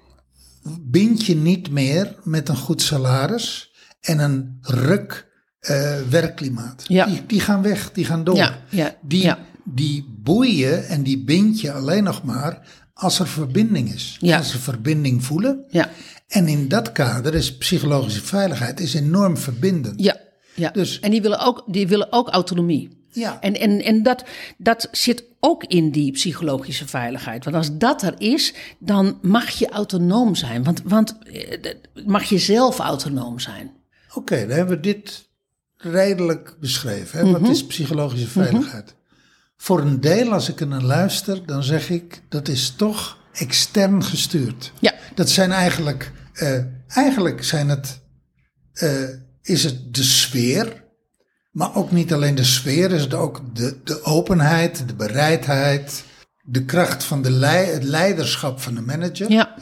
[0.80, 5.30] bind je niet meer met een goed salaris en een ruk
[5.60, 6.84] eh, werkklimaat.
[6.88, 7.06] Ja.
[7.06, 8.36] Die, die gaan weg, die gaan door.
[8.36, 9.32] Ja, ja, die,
[9.64, 14.16] die boeien en die bind je alleen nog maar als er verbinding is.
[14.20, 14.36] Ja.
[14.38, 15.64] Als ze verbinding voelen.
[15.70, 15.90] ja,
[16.28, 20.02] En in dat kader is psychologische veiligheid is enorm verbindend.
[20.02, 20.16] ja.
[20.54, 20.70] ja.
[20.70, 23.00] Dus- en die willen ook, die willen ook autonomie.
[23.14, 23.40] Ja.
[23.40, 24.24] En, en, en dat,
[24.58, 27.44] dat zit ook in die psychologische veiligheid.
[27.44, 30.64] Want als dat er is, dan mag je autonoom zijn.
[30.64, 31.74] Want, want eh,
[32.06, 33.70] mag je zelf autonoom zijn.
[34.14, 35.28] Oké, dan hebben we dit
[35.76, 37.18] redelijk beschreven.
[37.18, 37.24] Hè?
[37.24, 37.40] Mhm.
[37.40, 38.94] Wat is psychologische veiligheid?
[39.62, 44.04] Voor een deel, als ik er naar luister, dan zeg ik dat is toch extern
[44.04, 44.72] gestuurd.
[44.80, 44.94] Ja.
[45.14, 48.00] Dat zijn eigenlijk, eh, eigenlijk zijn het,
[48.72, 49.08] eh,
[49.42, 50.84] is het de sfeer,
[51.50, 56.04] maar ook niet alleen de sfeer, is het ook de, de openheid, de bereidheid,
[56.42, 59.30] de kracht van de lei, het leiderschap van de manager.
[59.30, 59.56] Ja.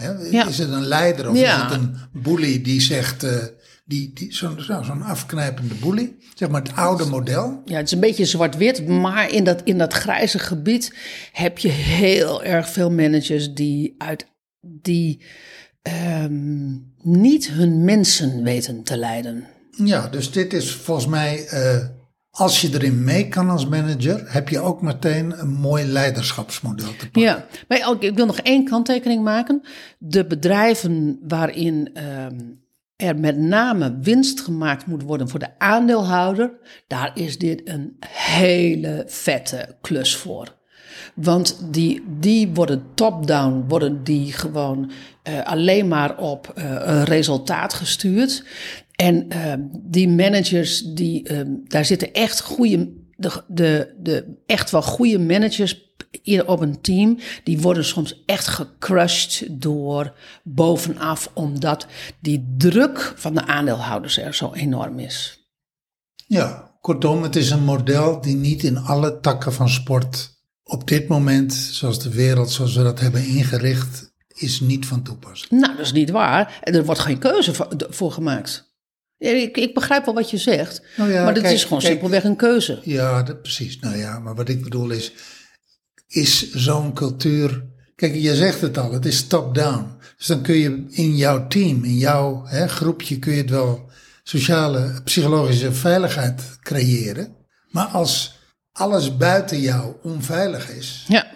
[0.49, 1.57] Is het een leider of Ja.
[1.57, 3.37] is het een bully die zegt, eh,
[3.91, 4.73] die, die, zo'n zo,
[5.03, 7.63] afknijpende bully, zeg maar het oude model.
[7.65, 10.95] Ja, het is een beetje zwart-wit, maar in dat, in dat grijze gebied
[11.33, 14.27] heb je heel erg veel managers die, uit,
[14.61, 15.23] die
[15.83, 16.71] ehm,
[17.03, 19.47] niet hun mensen weten te leiden.
[19.85, 21.87] Ja, dus dit is volgens mij, eh,
[22.31, 27.05] als je erin mee kan als manager, heb je ook meteen een mooi leiderschapsmodel te
[27.05, 27.21] pakken.
[27.23, 29.63] Ja, maar ik wil nog één kanttekening maken.
[29.99, 32.39] De bedrijven waarin ehm,
[33.01, 36.53] er met name winst gemaakt moet worden voor de aandeelhouder,
[36.87, 40.59] daar is dit een hele vette klus voor.
[41.15, 44.91] Want die, die worden top-down, worden die gewoon
[45.23, 48.45] eh, alleen maar op eh, een resultaat gestuurd.
[48.95, 51.29] En ehm, die managers, die,
[51.69, 55.91] daar zitten echt goede, de, de, de echt wel goede managers
[56.39, 57.19] op een team.
[57.45, 61.87] Die worden soms echt gecrushed door bovenaf, omdat
[62.21, 65.39] die druk van de aandeelhouders er zo enorm is.
[66.27, 71.09] Ja, kortom, het is een model die niet in alle takken van sport op dit
[71.09, 75.51] moment, zoals de wereld zoals we dat hebben ingericht, is niet van toepassing.
[75.61, 76.61] Nou, dat is niet waar.
[76.63, 78.69] En er wordt geen keuze voor, voor gemaakt.
[79.19, 81.93] Ik, ik begrijp wel wat je zegt, Nou ja, maar dat kijk, is gewoon kijk,
[81.93, 82.81] simpelweg een keuze.
[82.83, 83.79] Ja, dat, precies.
[83.79, 85.13] Nou ja, maar wat ik bedoel is,
[86.11, 87.65] is zo'n cultuur.
[87.95, 89.87] Kijk, je zegt het al, het is top-down.
[90.17, 93.91] Dus dan kun je in jouw team, in jouw hè, groepje, kun je het wel
[94.23, 97.37] sociale, psychologische veiligheid creëren.
[97.71, 98.39] Maar als
[98.73, 101.27] alles buiten jou onveilig is, Ja.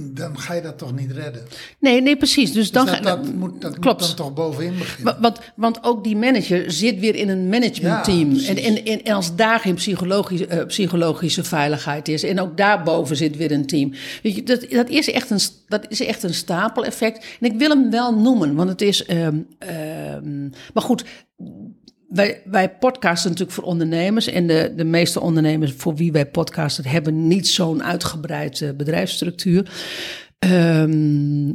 [0.00, 1.42] Dan ga je dat toch niet redden.
[1.78, 2.52] Nee, nee, precies.
[2.52, 4.00] Dus dan Dus ga dat, dat, moet, dat klopt.
[4.00, 5.14] moet dan toch bovenin beginnen.
[5.14, 8.18] Wa- Want, want ook die manager zit weer in een managementteam.
[8.18, 8.64] Ja, en, precies.
[8.64, 12.22] en, en, en als daar geen psychologische, eh, psychologische veiligheid is.
[12.22, 13.92] En ook daarboven zit weer een team.
[14.22, 17.24] Weet je, dat, dat, is echt een, dat is echt een stapeleffect.
[17.40, 19.04] En ik wil hem wel noemen, want het is.
[19.04, 20.42] ehm, ehm,
[20.74, 21.04] maar goed.
[22.08, 24.26] Wij, wij podcasten natuurlijk voor ondernemers.
[24.26, 29.70] En de, de meeste ondernemers voor wie wij podcasten hebben niet zo'n uitgebreid eh, bedrijfsstructuur.
[30.38, 31.46] Ehm,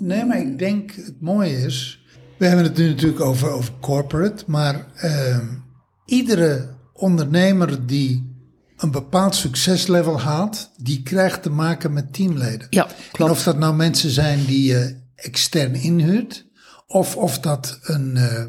[0.00, 2.04] Nee, maar ik denk het mooie is.
[2.38, 4.44] We hebben het nu natuurlijk over, over corporate.
[4.46, 5.46] Maar ehm,
[6.04, 8.30] iedere ondernemer die
[8.76, 12.66] een bepaald succeslevel haalt, die krijgt te maken met teamleden.
[12.70, 13.30] ja, En klopt.
[13.30, 16.46] of dat nou mensen zijn die je extern inhuurt,
[16.86, 18.44] of of dat een eh,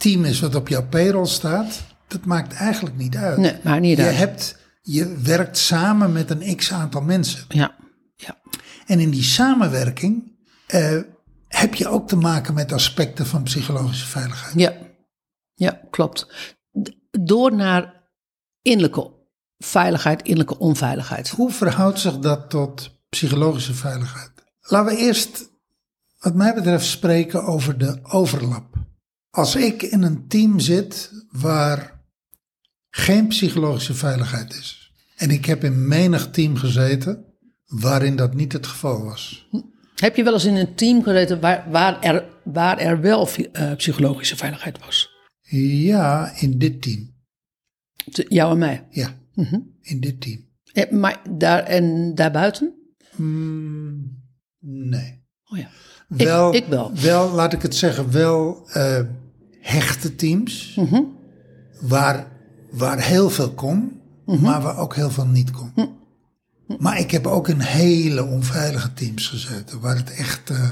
[0.00, 3.38] team is wat op jouw payroll staat, dat maakt eigenlijk niet uit.
[3.38, 4.16] Nee, maakt niet je, uit.
[4.16, 7.44] hebt, je werkt samen met een x aantal mensen.
[7.48, 7.76] Ja,
[8.16, 8.40] ja.
[8.86, 11.00] En in die samenwerking eh,
[11.48, 14.54] heb je ook te maken met aspecten van psychologische veiligheid.
[14.54, 14.72] Ja,
[15.54, 16.26] ja klopt.
[17.10, 18.08] Door naar
[18.62, 19.10] innerlijke
[19.58, 21.28] veiligheid, innerlijke onveiligheid.
[21.28, 24.30] Hoe verhoudt zich dat tot psychologische veiligheid?
[24.60, 25.50] Laten we eerst,
[26.18, 28.88] wat mij betreft, spreken over de overlap.
[29.30, 32.00] Als ik in een team zit waar
[32.90, 37.24] geen psychologische veiligheid is, en ik heb in menig team gezeten
[37.66, 39.48] waarin dat niet het geval was.
[39.94, 43.74] Heb je wel eens in een team gezeten waar, waar, er, waar er wel eh,
[43.76, 45.10] psychologische veiligheid was?
[45.82, 47.14] Ja, in dit team.
[48.10, 48.86] Te- Jou en mij.
[48.90, 49.14] Ja,
[49.80, 50.48] in dit team.
[50.72, 52.74] Eh, Maar daar, en daarbuiten?
[53.16, 54.22] Mm,
[54.60, 55.22] nee.
[55.44, 55.68] Oh ja.
[56.08, 56.92] Wel, ik wel.
[56.94, 59.00] Wel, laat ik het zeggen, wel eh,
[59.70, 60.74] hechte teams.
[60.76, 61.00] Mhm.
[61.80, 62.26] waar,
[62.70, 64.40] waar heel veel kon, Mhm.
[64.42, 65.72] maar waar ook heel veel niet kon.
[66.78, 69.80] Maar ik heb ook in hele onveilige teams gezeten.
[69.80, 70.70] Waar het echt, eh,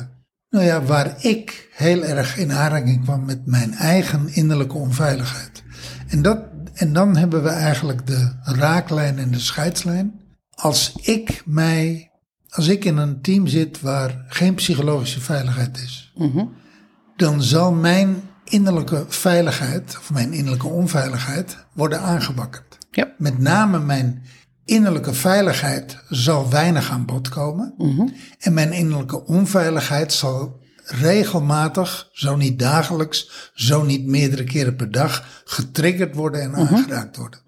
[0.50, 5.62] nou ja, waar ik heel erg in aanraking kwam met mijn eigen innerlijke onveiligheid.
[6.08, 6.38] En, dat,
[6.74, 10.20] en dan hebben we eigenlijk de raaklijn en de scheidslijn.
[10.50, 12.10] Als ik mij,
[12.48, 16.12] als ik in een team zit waar geen psychologische veiligheid is,
[17.16, 18.16] dan zal mijn
[18.48, 22.78] innerlijke veiligheid, of mijn innerlijke onveiligheid, worden aangewakkerd.
[22.90, 23.14] Ja.
[23.18, 24.22] Met name mijn
[24.64, 27.74] innerlijke veiligheid zal weinig aan bod komen.
[28.38, 35.42] En mijn innerlijke onveiligheid zal regelmatig, zo niet dagelijks, zo niet meerdere keren per dag,
[35.44, 37.40] getriggerd worden en aangeraakt worden.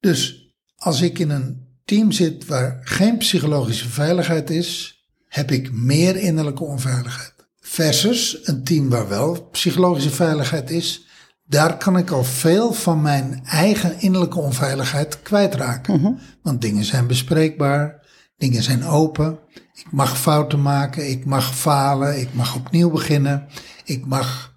[0.00, 6.16] Dus als ik in een team zit waar geen psychologische veiligheid is, heb ik meer
[6.16, 7.34] innerlijke onveiligheid.
[7.68, 11.06] Versus een team waar wel psychologische veiligheid is,
[11.44, 16.18] daar kan ik al veel van mijn eigen innerlijke onveiligheid kwijtraken.
[16.42, 19.38] Want dingen zijn bespreekbaar, dingen zijn open.
[19.54, 23.46] Ik mag fouten maken, ik mag falen, ik mag opnieuw beginnen.
[23.84, 24.56] Ik mag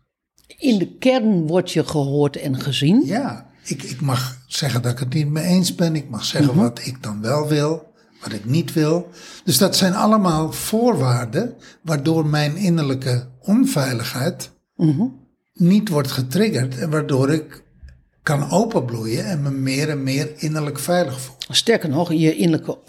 [0.57, 3.05] In de kern word je gehoord en gezien.
[3.05, 5.95] ja, ik, ik mag zeggen dat ik het niet mee eens ben.
[5.95, 7.90] Ik mag zeggen wat ik dan wel wil,
[8.21, 9.09] wat ik niet wil.
[9.43, 14.51] Dus dat zijn allemaal voorwaarden waardoor mijn innerlijke onveiligheid
[15.53, 16.77] niet wordt getriggerd.
[16.77, 17.63] En waardoor ik
[18.23, 21.35] kan openbloeien en me meer en meer innerlijk veilig voel.
[21.49, 22.79] Sterker nog, je innerlijke,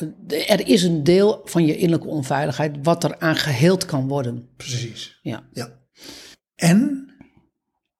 [0.46, 4.48] er is een deel van je innerlijke onveiligheid wat er aan geheeld kan worden.
[4.56, 5.18] Precies.
[5.22, 5.42] Ja.
[5.52, 5.80] Ja.
[6.54, 7.06] En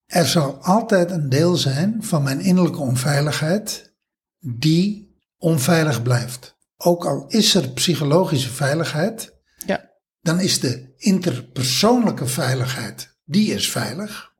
[0.06, 3.94] er zal altijd een deel zijn van mijn innerlijke onveiligheid
[4.38, 6.51] die onveilig blijft.
[6.84, 9.32] Ook al is er psychologische veiligheid,
[9.66, 9.90] Ja.
[10.20, 14.32] dan is de interpersoonlijke veiligheid, die is veilig.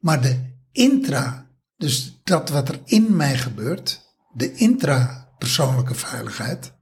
[0.00, 0.36] Maar de
[0.72, 4.00] intra, dus dat wat er in mij gebeurt,
[4.34, 6.72] de intrapersoonlijke veiligheid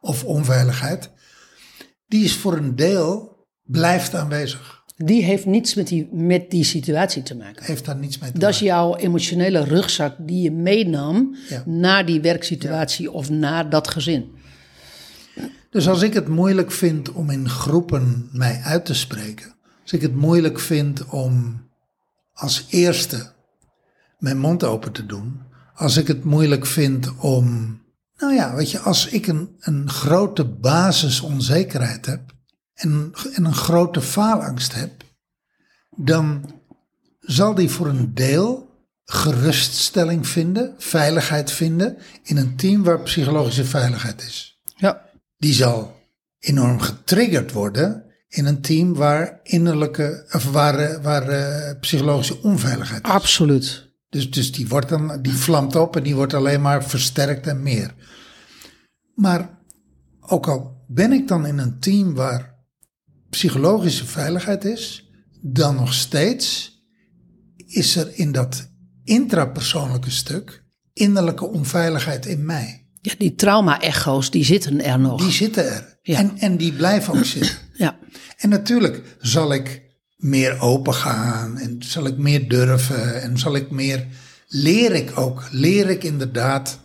[0.00, 1.10] of onveiligheid,
[2.06, 4.82] die is voor een deel, blijft aanwezig.
[4.96, 7.64] Die heeft niets met die, met die situatie te maken.
[7.64, 11.62] Heeft daar niets mee te Dat is jouw emotionele rugzak die je meenam Ja.
[11.66, 14.32] naar die werksituatie of naar dat gezin.
[15.74, 20.02] Dus als ik het moeilijk vind om in groepen mij uit te spreken, als ik
[20.02, 21.62] het moeilijk vind om
[22.32, 23.32] als eerste
[24.18, 25.40] mijn mond open te doen,
[25.74, 27.78] als ik het moeilijk vind om,
[28.16, 32.34] nou ja, weet je, als ik een, een grote basisonzekerheid heb
[32.74, 35.04] en, en een grote faalangst heb,
[35.96, 36.60] dan
[37.20, 38.70] zal die voor een deel
[39.04, 44.53] geruststelling vinden, veiligheid vinden in een team waar psychologische veiligheid is.
[45.44, 46.00] Die zal
[46.38, 53.04] enorm getriggerd worden in een team waar innerlijke of waar, eh, waar uh, psychologische onveiligheid
[53.04, 53.10] is.
[53.10, 53.92] Absoluut.
[54.08, 57.62] Dus, dus die wordt dan, die vlamt op en die wordt alleen maar versterkt en
[57.62, 57.94] meer.
[59.14, 59.58] Maar
[60.20, 62.54] ook al ben ik dan in een team waar
[63.30, 66.78] psychologische veiligheid is, dan nog steeds
[67.66, 68.68] is er in dat
[69.02, 72.83] intrapersoonlijke stuk innerlijke onveiligheid in mij.
[73.04, 75.22] Ja, die trauma-echo's, die zitten er nog.
[75.22, 75.98] Die zitten er.
[76.02, 76.18] Ja.
[76.18, 77.56] En, en die blijven ook zitten.
[77.76, 77.98] Ja.
[78.36, 79.82] En natuurlijk zal ik
[80.16, 84.06] meer open gaan en zal ik meer durven en zal ik meer,
[84.48, 86.78] leer ik ook, leer ik inderdaad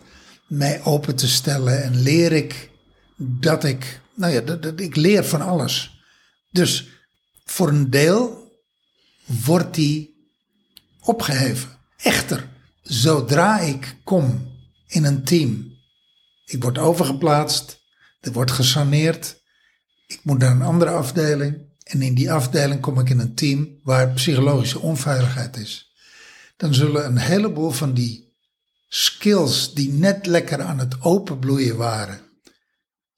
[0.46, 2.70] mij open te stellen en leer ik
[3.16, 6.02] dat ik, nou ja, dat, dat ik leer van alles.
[6.50, 6.88] Dus
[7.44, 8.52] voor een deel
[9.44, 10.14] wordt die
[11.00, 11.68] opgeheven.
[11.96, 12.48] Echter,
[12.82, 14.48] zodra ik kom
[14.86, 15.69] in een team,
[16.50, 17.80] ik word overgeplaatst,
[18.20, 19.42] er wordt gesaneerd,
[20.06, 23.78] ik moet naar een andere afdeling en in die afdeling kom ik in een team
[23.82, 25.94] waar psychologische onveiligheid is.
[26.56, 28.34] Dan zullen een heleboel van die
[28.88, 32.20] skills die net lekker aan het openbloeien waren,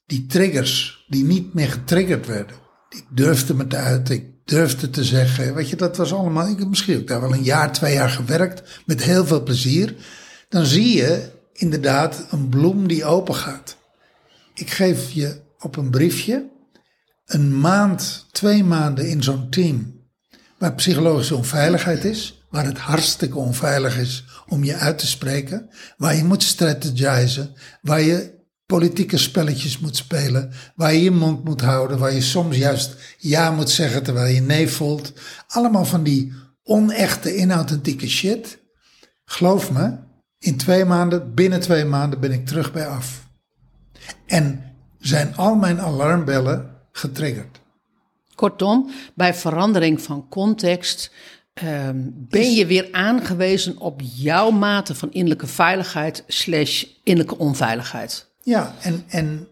[0.06, 2.56] die triggers die niet meer getriggerd werden,
[2.88, 5.54] ik durfde me te uiten, ik durfde te zeggen.
[5.54, 8.10] Weet je, dat was allemaal, ik heb misschien ook daar wel een jaar, twee jaar
[8.10, 9.94] gewerkt, met heel veel plezier.
[10.48, 13.76] Dan zie je inderdaad een bloem die open gaat.
[14.54, 16.50] Ik geef je op een briefje
[17.26, 20.00] een maand, twee maanden in zo'n team,
[20.58, 26.16] waar psychologische onveiligheid is, waar het hartstikke onveilig is om je uit te spreken, waar
[26.16, 31.98] je moet strategizen, waar je politieke spelletjes moet spelen, waar je je mond moet houden,
[31.98, 35.12] waar je soms juist ja moet zeggen terwijl je nee voelt.
[35.46, 38.58] Allemaal van die onechte, inauthentieke shit.
[39.24, 39.98] Geloof me,
[40.42, 43.26] in twee maanden, binnen twee maanden ben ik terug bij af.
[44.26, 44.62] En
[44.98, 47.60] zijn al mijn alarmbellen getriggerd.
[48.34, 51.12] Kortom, bij verandering van context
[51.54, 58.30] ehm, ben je weer aangewezen op jouw mate van innerlijke veiligheid slash innerlijke onveiligheid.
[58.42, 59.48] Ja, en, en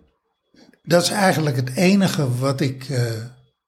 [0.83, 3.01] dat is eigenlijk het enige wat ik uh,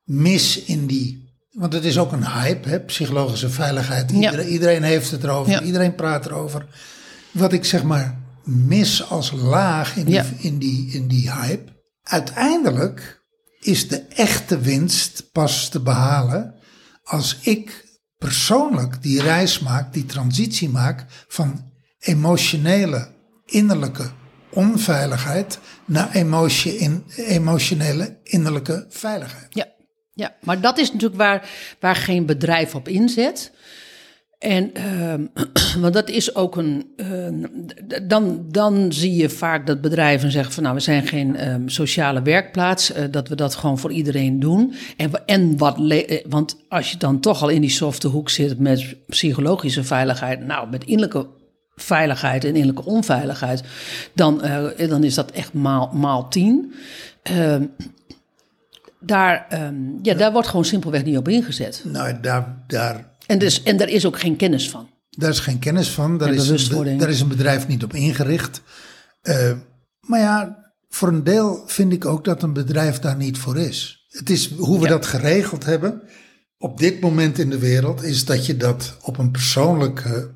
[0.04, 1.30] mis in die.
[1.50, 4.10] Want het is ook een hype, hè, psychologische veiligheid.
[4.10, 4.52] Iedereen, ja.
[4.52, 5.62] iedereen heeft het erover, ja.
[5.62, 6.66] iedereen praat erover.
[7.32, 10.24] Wat ik zeg maar mis als laag in die, ja.
[10.38, 11.72] in die, in die hype.
[12.02, 13.22] Uiteindelijk
[13.60, 16.54] is de echte winst pas te behalen
[17.02, 17.84] als ik
[18.18, 23.08] persoonlijk die reis maak, die transitie maak van emotionele,
[23.44, 24.10] innerlijke
[24.50, 29.46] onveiligheid naar emotie in, emotionele innerlijke veiligheid.
[29.50, 29.66] Ja,
[30.14, 33.52] ja, maar dat is natuurlijk waar, waar geen bedrijf op inzet.
[34.42, 35.14] En uh,
[35.82, 36.92] want dat is ook een.
[36.96, 37.46] Uh,
[38.02, 42.22] dan, dan zie je vaak dat bedrijven zeggen van nou, we zijn geen um, sociale
[42.22, 44.74] werkplaats, uh, dat we dat gewoon voor iedereen doen.
[44.96, 45.78] En, en wat
[46.28, 50.68] want als je dan toch al in die softe hoek zit met psychologische veiligheid, nou,
[50.70, 51.26] met innerlijke
[51.76, 53.62] veiligheid en innerlijke onveiligheid,
[54.12, 56.74] dan, uh, dan is dat echt maal, maal tien.
[59.00, 59.46] Daar,
[60.02, 61.82] ja, daar wordt gewoon simpelweg niet op ingezet.
[61.84, 62.64] Nou, daar.
[62.66, 64.88] daar en, dus, en daar is ook geen kennis van.
[65.10, 66.18] Daar is geen kennis van.
[66.18, 68.62] Daar, is, daar is een bedrijf niet op ingericht.
[69.22, 69.52] Uh,
[70.00, 74.06] maar ja, voor een deel vind ik ook dat een bedrijf daar niet voor is.
[74.08, 74.90] Het is hoe we ja.
[74.90, 76.02] dat geregeld hebben
[76.58, 80.28] op dit moment in de wereld, is dat je dat op een persoonlijk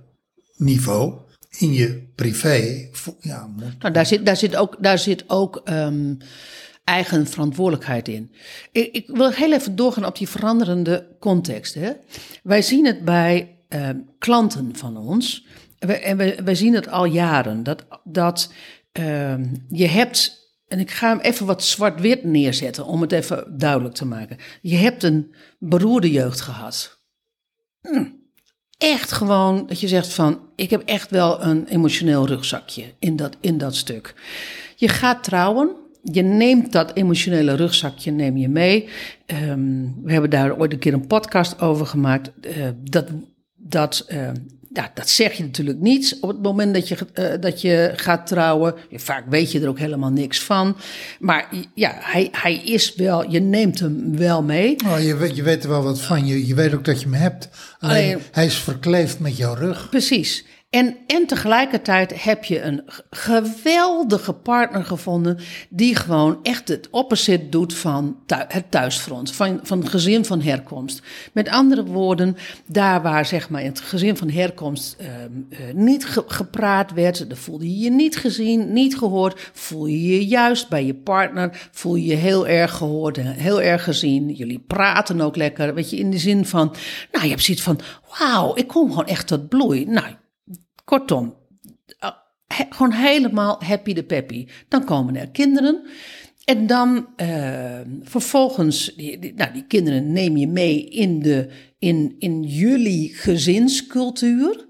[0.56, 1.14] niveau
[1.58, 2.88] in je privé.
[3.20, 6.18] Ja, nou, daar, zit, daar zit ook, daar zit ook um,
[6.86, 8.32] eigen verantwoordelijkheid in.
[8.72, 11.74] Ik, ik, wil heel even doorgaan op die veranderende context.
[11.74, 11.92] Hè.
[12.42, 15.46] Wij zien het bij um, klanten van ons.
[15.78, 17.62] En wij, wij zien het al jaren.
[17.62, 18.52] Dat, dat
[18.92, 20.44] um, je hebt.
[20.68, 24.36] En ik ga hem even wat zwart-wit neerzetten om het even duidelijk te maken.
[24.60, 27.00] Je hebt een beroerde jeugd gehad.
[27.80, 28.04] Hm
[28.78, 33.36] echt gewoon dat je zegt van, ik heb echt wel een emotioneel rugzakje in dat,
[33.40, 34.14] in dat stuk.
[34.76, 35.76] Je gaat trouwen,
[36.12, 38.88] je neemt dat emotionele rugzakje neem je mee.
[39.48, 42.30] Um, we hebben daar ooit een keer een podcast over gemaakt.
[42.40, 43.06] Uh, dat,
[43.56, 44.28] dat uh,
[44.76, 48.26] ja, dat zeg je natuurlijk niet op het moment dat je, uh, dat je gaat
[48.26, 48.74] trouwen.
[48.92, 50.76] Vaak weet je er ook helemaal niks van.
[51.18, 54.76] Maar ja, hij, hij is wel, je neemt hem wel mee.
[54.86, 56.26] Oh, je, weet, je weet er wel wat van.
[56.26, 57.48] Je, je weet ook dat je hem hebt.
[57.78, 59.88] Alleen, Alleen hij is verkleefd met jouw rug.
[59.90, 60.44] Precies.
[60.70, 65.38] En, en tegelijkertijd heb je een geweldige partner gevonden
[65.68, 71.02] die gewoon echt het opposite doet van het thuisfront, van, van het gezin van herkomst.
[71.32, 72.36] Met andere woorden,
[72.66, 75.08] daar waar zeg maar het gezin van herkomst eh,
[75.74, 80.26] niet ge- gepraat werd, daar voelde je je niet gezien, niet gehoord, voel je je
[80.26, 84.28] juist bij je partner, voel je je heel erg gehoord heel erg gezien.
[84.34, 86.74] Jullie praten ook lekker, weet je, in de zin van,
[87.12, 87.80] nou je hebt zoiets van,
[88.18, 89.84] wauw, ik kom gewoon echt tot bloei.
[89.86, 90.06] Nou,
[90.86, 91.34] Kortom,
[92.46, 94.46] he- gewoon helemaal happy de peppy.
[94.68, 95.82] Dan komen er kinderen.
[96.44, 102.42] En dan eh, vervolgens, die, nou, die kinderen neem je mee in, de, in, in
[102.42, 104.64] jullie gezinscultuur.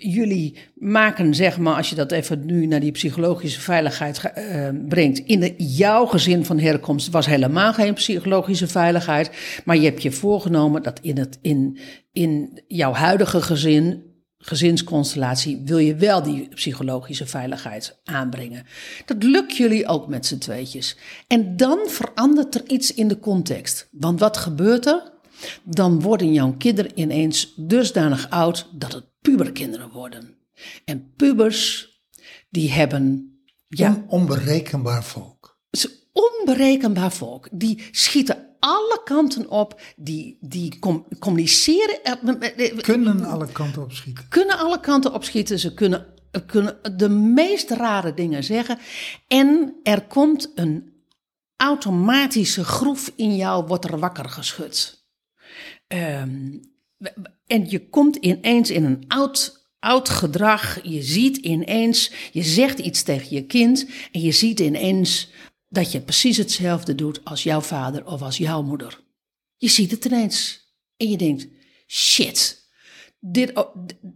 [0.00, 5.18] Jullie maken, zeg maar, als je dat even nu naar die psychologische veiligheid eh, brengt.
[5.18, 9.30] In de, jouw gezin van herkomst was helemaal geen psychologische veiligheid.
[9.64, 11.78] Maar je hebt je voorgenomen dat in, het, in,
[12.12, 14.02] in jouw huidige gezin,
[14.38, 18.66] gezinsconstellatie, wil je wel die psychologische veiligheid aanbrengen.
[19.06, 20.96] Dat lukt jullie ook met z'n tweetjes.
[21.26, 23.88] En dan verandert er iets in de context.
[23.90, 25.12] Want wat gebeurt er?
[25.64, 30.36] Dan worden jouw kinderen ineens dusdanig oud dat het puberkinderen worden.
[30.84, 31.88] En pubers,
[32.50, 33.32] die hebben
[33.68, 35.58] ja, On- onberekenbaar volk.
[36.12, 37.48] onberekenbaar volk.
[37.52, 39.80] Die schieten alle kanten op.
[39.96, 42.02] Die, die com- communiceren.
[42.04, 44.26] eh, met- met- Kunnen alle kanten op schieten.
[44.28, 45.58] kunnen alle kanten opschieten.
[45.58, 46.06] Ze kunnen,
[46.46, 48.78] kunnen de meest rare dingen zeggen.
[49.28, 50.92] En er komt een
[51.56, 55.06] automatische groef in jou, wordt er wakker geschud.
[55.86, 56.52] Ehm,
[57.46, 60.78] en je komt ineens in een oud, oud gedrag.
[60.82, 63.86] Je ziet ineens, je zegt iets tegen je kind.
[64.12, 65.30] En je ziet ineens
[65.68, 69.00] dat je precies hetzelfde doet als jouw vader of als jouw moeder.
[69.56, 70.66] Je ziet het ineens.
[70.96, 71.48] En je denkt,
[71.86, 72.68] shit,
[73.20, 73.52] dit,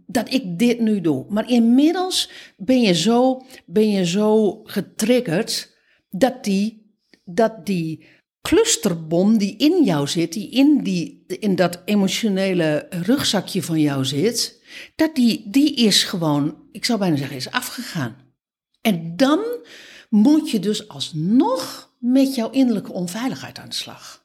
[0.07, 1.25] dat ik dit nu doe.
[1.29, 5.77] Maar inmiddels ben je zo, ben je zo getriggerd
[6.09, 8.05] dat die, dat die
[8.41, 14.61] clusterbom die in jou zit, die in, die in dat emotionele rugzakje van jou zit,
[14.95, 18.15] dat die, die is gewoon, ik zou bijna zeggen, is afgegaan.
[18.81, 19.39] En dan
[20.13, 24.23] moet je dus alsnog met jouw innerlijke onveiligheid aan de slag.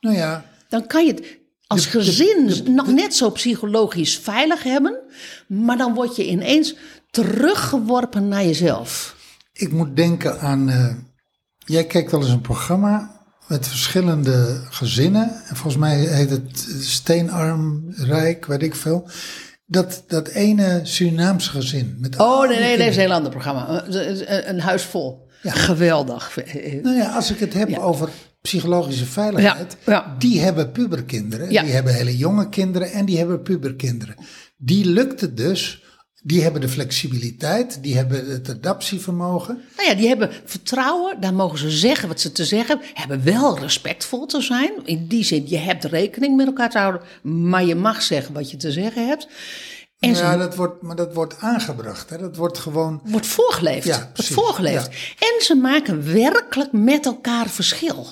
[0.00, 4.62] Nou ja, Dan kan je het als De- gezin de- nog net zo psychologisch veilig
[4.62, 4.98] hebben,
[5.48, 6.74] maar dan word je ineens
[7.10, 9.16] teruggeworpen naar jezelf.
[9.52, 10.68] ik moet denken aan.
[10.68, 10.94] eh,
[11.58, 15.28] jij kijkt wel eens een programma met verschillende gezinnen.
[15.48, 19.08] En volgens mij heet het Steenarm Rijk, weet ik veel.
[19.72, 21.96] Dat, dat ene Surinaamse gezin.
[21.98, 23.84] Met Oh nee, die nee, dat is een heel ander programma.
[23.88, 25.28] Een, huis vol.
[25.42, 26.36] Geweldig.
[26.82, 27.78] Nou ja, als ik het heb Ja.
[27.78, 28.08] over
[28.42, 29.76] psychologische veiligheid.
[29.86, 30.14] Ja, ja.
[30.18, 31.50] Die hebben puberkinderen.
[31.50, 31.62] Ja.
[31.62, 34.14] Die hebben hele jonge kinderen en die hebben puberkinderen.
[34.56, 35.81] Die lukt het dus.
[36.24, 37.82] Die hebben de flexibiliteit.
[37.82, 39.60] Die hebben het adaptievermogen.
[39.76, 42.88] Nou ja, die hebben vertrouwen, daar mogen ze zeggen wat ze te zeggen hebben.
[42.94, 44.72] Hebben wel respectvol te zijn.
[44.84, 48.50] In die zin, je hebt rekening met elkaar te houden, maar je mag zeggen wat
[48.50, 49.28] je te zeggen hebt.
[49.98, 52.10] En ja, dat wordt, maar dat wordt aangebracht.
[52.10, 52.18] Hè?
[52.18, 53.00] Dat wordt gewoon.
[53.04, 53.86] wordt voorgeleefd.
[53.86, 54.86] Ja, wordt voorgeleefd.
[55.18, 58.06] En ze maken werkelijk met elkaar verschil.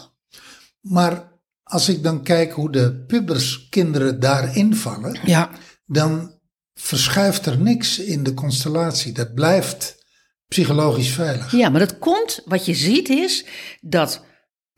[0.81, 1.29] Maar
[1.63, 5.19] als ik dan kijk hoe de puberskinderen daarin vallen.
[5.25, 5.51] Ja.
[5.87, 6.40] dan
[6.81, 9.13] verschuift er niks in de constellatie.
[9.13, 9.97] Dat blijft
[10.49, 11.53] psychologisch veilig.
[11.53, 13.45] Ja, maar dat komt, wat je ziet is
[13.81, 14.23] dat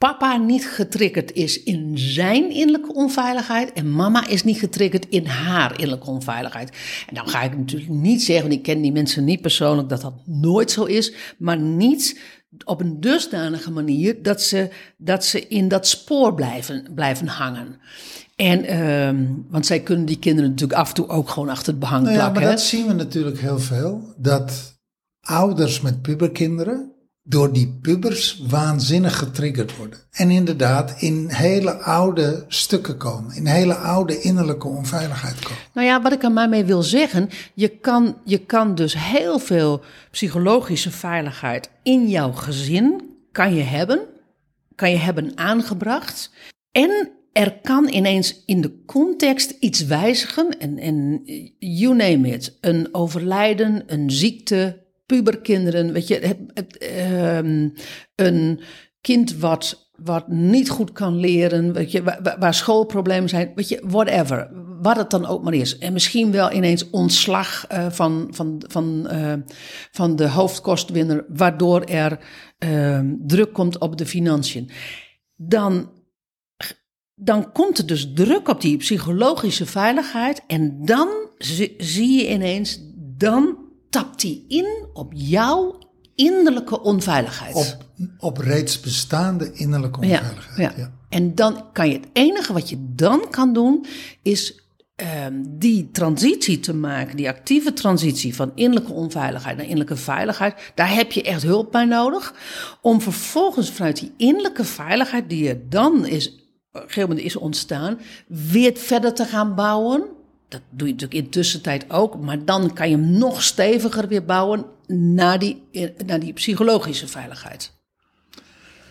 [0.08, 5.72] papa niet getriggerd is in zijn innerlijke onveiligheid en mama is niet getriggerd in haar
[5.72, 6.70] innerlijke onveiligheid.
[7.08, 10.00] En dan ga ik natuurlijk niet zeggen, want ik ken die mensen niet persoonlijk, dat
[10.00, 12.20] dat nooit zo is, maar niet
[12.64, 17.76] op een dusdanige manier dat ze, dat ze in dat spoor blijven, blijven hangen.
[18.36, 21.80] En, ehm, want zij kunnen die kinderen natuurlijk af en toe ook gewoon achter het
[21.80, 22.40] behang Nou ja, plakken.
[22.42, 22.56] maar hè?
[22.56, 24.14] dat zien we natuurlijk heel veel.
[24.16, 24.80] Dat
[25.20, 26.91] ouders met puberkinderen
[27.24, 29.98] door die pubers waanzinnig getriggerd worden.
[30.10, 33.34] En inderdaad in hele oude stukken komen.
[33.34, 35.62] In hele oude innerlijke onveiligheid komen.
[35.74, 39.38] Nou ja, wat ik er maar mee wil zeggen, je kan, je kan dus heel
[39.38, 44.00] veel psychologische veiligheid in jouw gezin kan je hebben,
[44.74, 46.30] kan je hebben aangebracht.
[46.72, 51.22] En er kan ineens in de context iets wijzigen en, en
[51.58, 56.18] you name it, een overlijden, een ziekte, puberkinderen, weet je,
[56.78, 57.68] ehm,
[58.14, 58.60] een
[59.00, 62.02] kind wat, wat niet goed kan leren, weet je,
[62.38, 64.50] waar, schoolproblemen zijn, weet je, whatever,
[64.80, 65.78] wat het dan ook maar is.
[65.78, 69.32] En misschien wel ineens ontslag uh, van, van, van, uh,
[69.90, 72.18] van de hoofdkostwinner, waardoor er
[72.64, 74.70] uh, druk komt op de financiën.
[75.36, 75.90] Dan,
[77.14, 81.08] dan komt er dus druk op die psychologische veiligheid en dan
[81.78, 82.80] zie je ineens
[83.16, 83.61] dan
[83.92, 85.78] tapt hij in op jouw
[86.14, 87.54] innerlijke onveiligheid.
[87.54, 87.76] Op,
[88.18, 90.56] op reeds bestaande innerlijke onveiligheid.
[90.56, 90.92] Ja, ja.
[91.08, 93.86] En dan kan je het enige wat je dan kan doen,
[94.22, 94.60] is
[94.94, 100.72] ehm, die transitie te maken, die actieve transitie van innerlijke onveiligheid naar innerlijke veiligheid.
[100.74, 102.34] Daar heb je echt hulp bij nodig.
[102.82, 106.34] Om vervolgens vanuit die innerlijke veiligheid, die er dan is, op
[106.72, 110.20] een gegeven moment is ontstaan, weer verder te gaan bouwen.
[110.52, 114.24] Dat doe je natuurlijk in tussentijd ook, maar dan kan je hem nog steviger weer
[114.24, 115.68] bouwen naar die,
[116.06, 117.72] naar die psychologische veiligheid.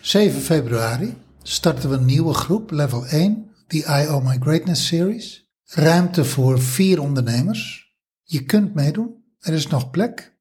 [0.00, 5.50] 7 februari starten we een nieuwe groep, level 1, die I Owe My Greatness Series.
[5.64, 7.92] Ruimte voor vier ondernemers.
[8.22, 10.36] Je kunt meedoen, er is nog plek.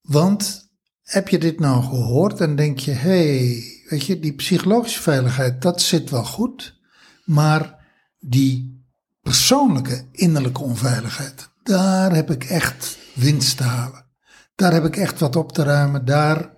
[0.00, 0.70] Want
[1.02, 5.82] heb je dit nou gehoord en denk je, hey, weet je, die psychologische veiligheid, dat
[5.82, 6.80] zit wel goed.
[7.24, 7.86] Maar
[8.18, 8.77] die
[9.28, 14.04] persoonlijke innerlijke onveiligheid, daar heb ik echt winst te halen.
[14.54, 16.04] Daar heb ik echt wat op te ruimen.
[16.04, 16.54] Daar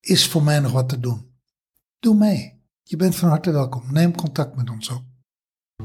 [0.00, 1.26] is voor mij nog wat te doen.
[2.00, 2.60] Doe mee.
[2.82, 3.82] Je bent van harte welkom.
[3.90, 5.02] Neem contact met ons op.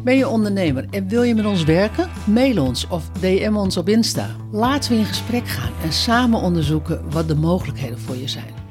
[0.04, 2.10] Ben je ondernemer en wil je met ons werken?
[2.26, 4.36] Mail ons of DM ons op Insta.
[4.52, 8.67] Laten we in gesprek gaan en samen onderzoeken wat de mogelijkheden voor je zijn.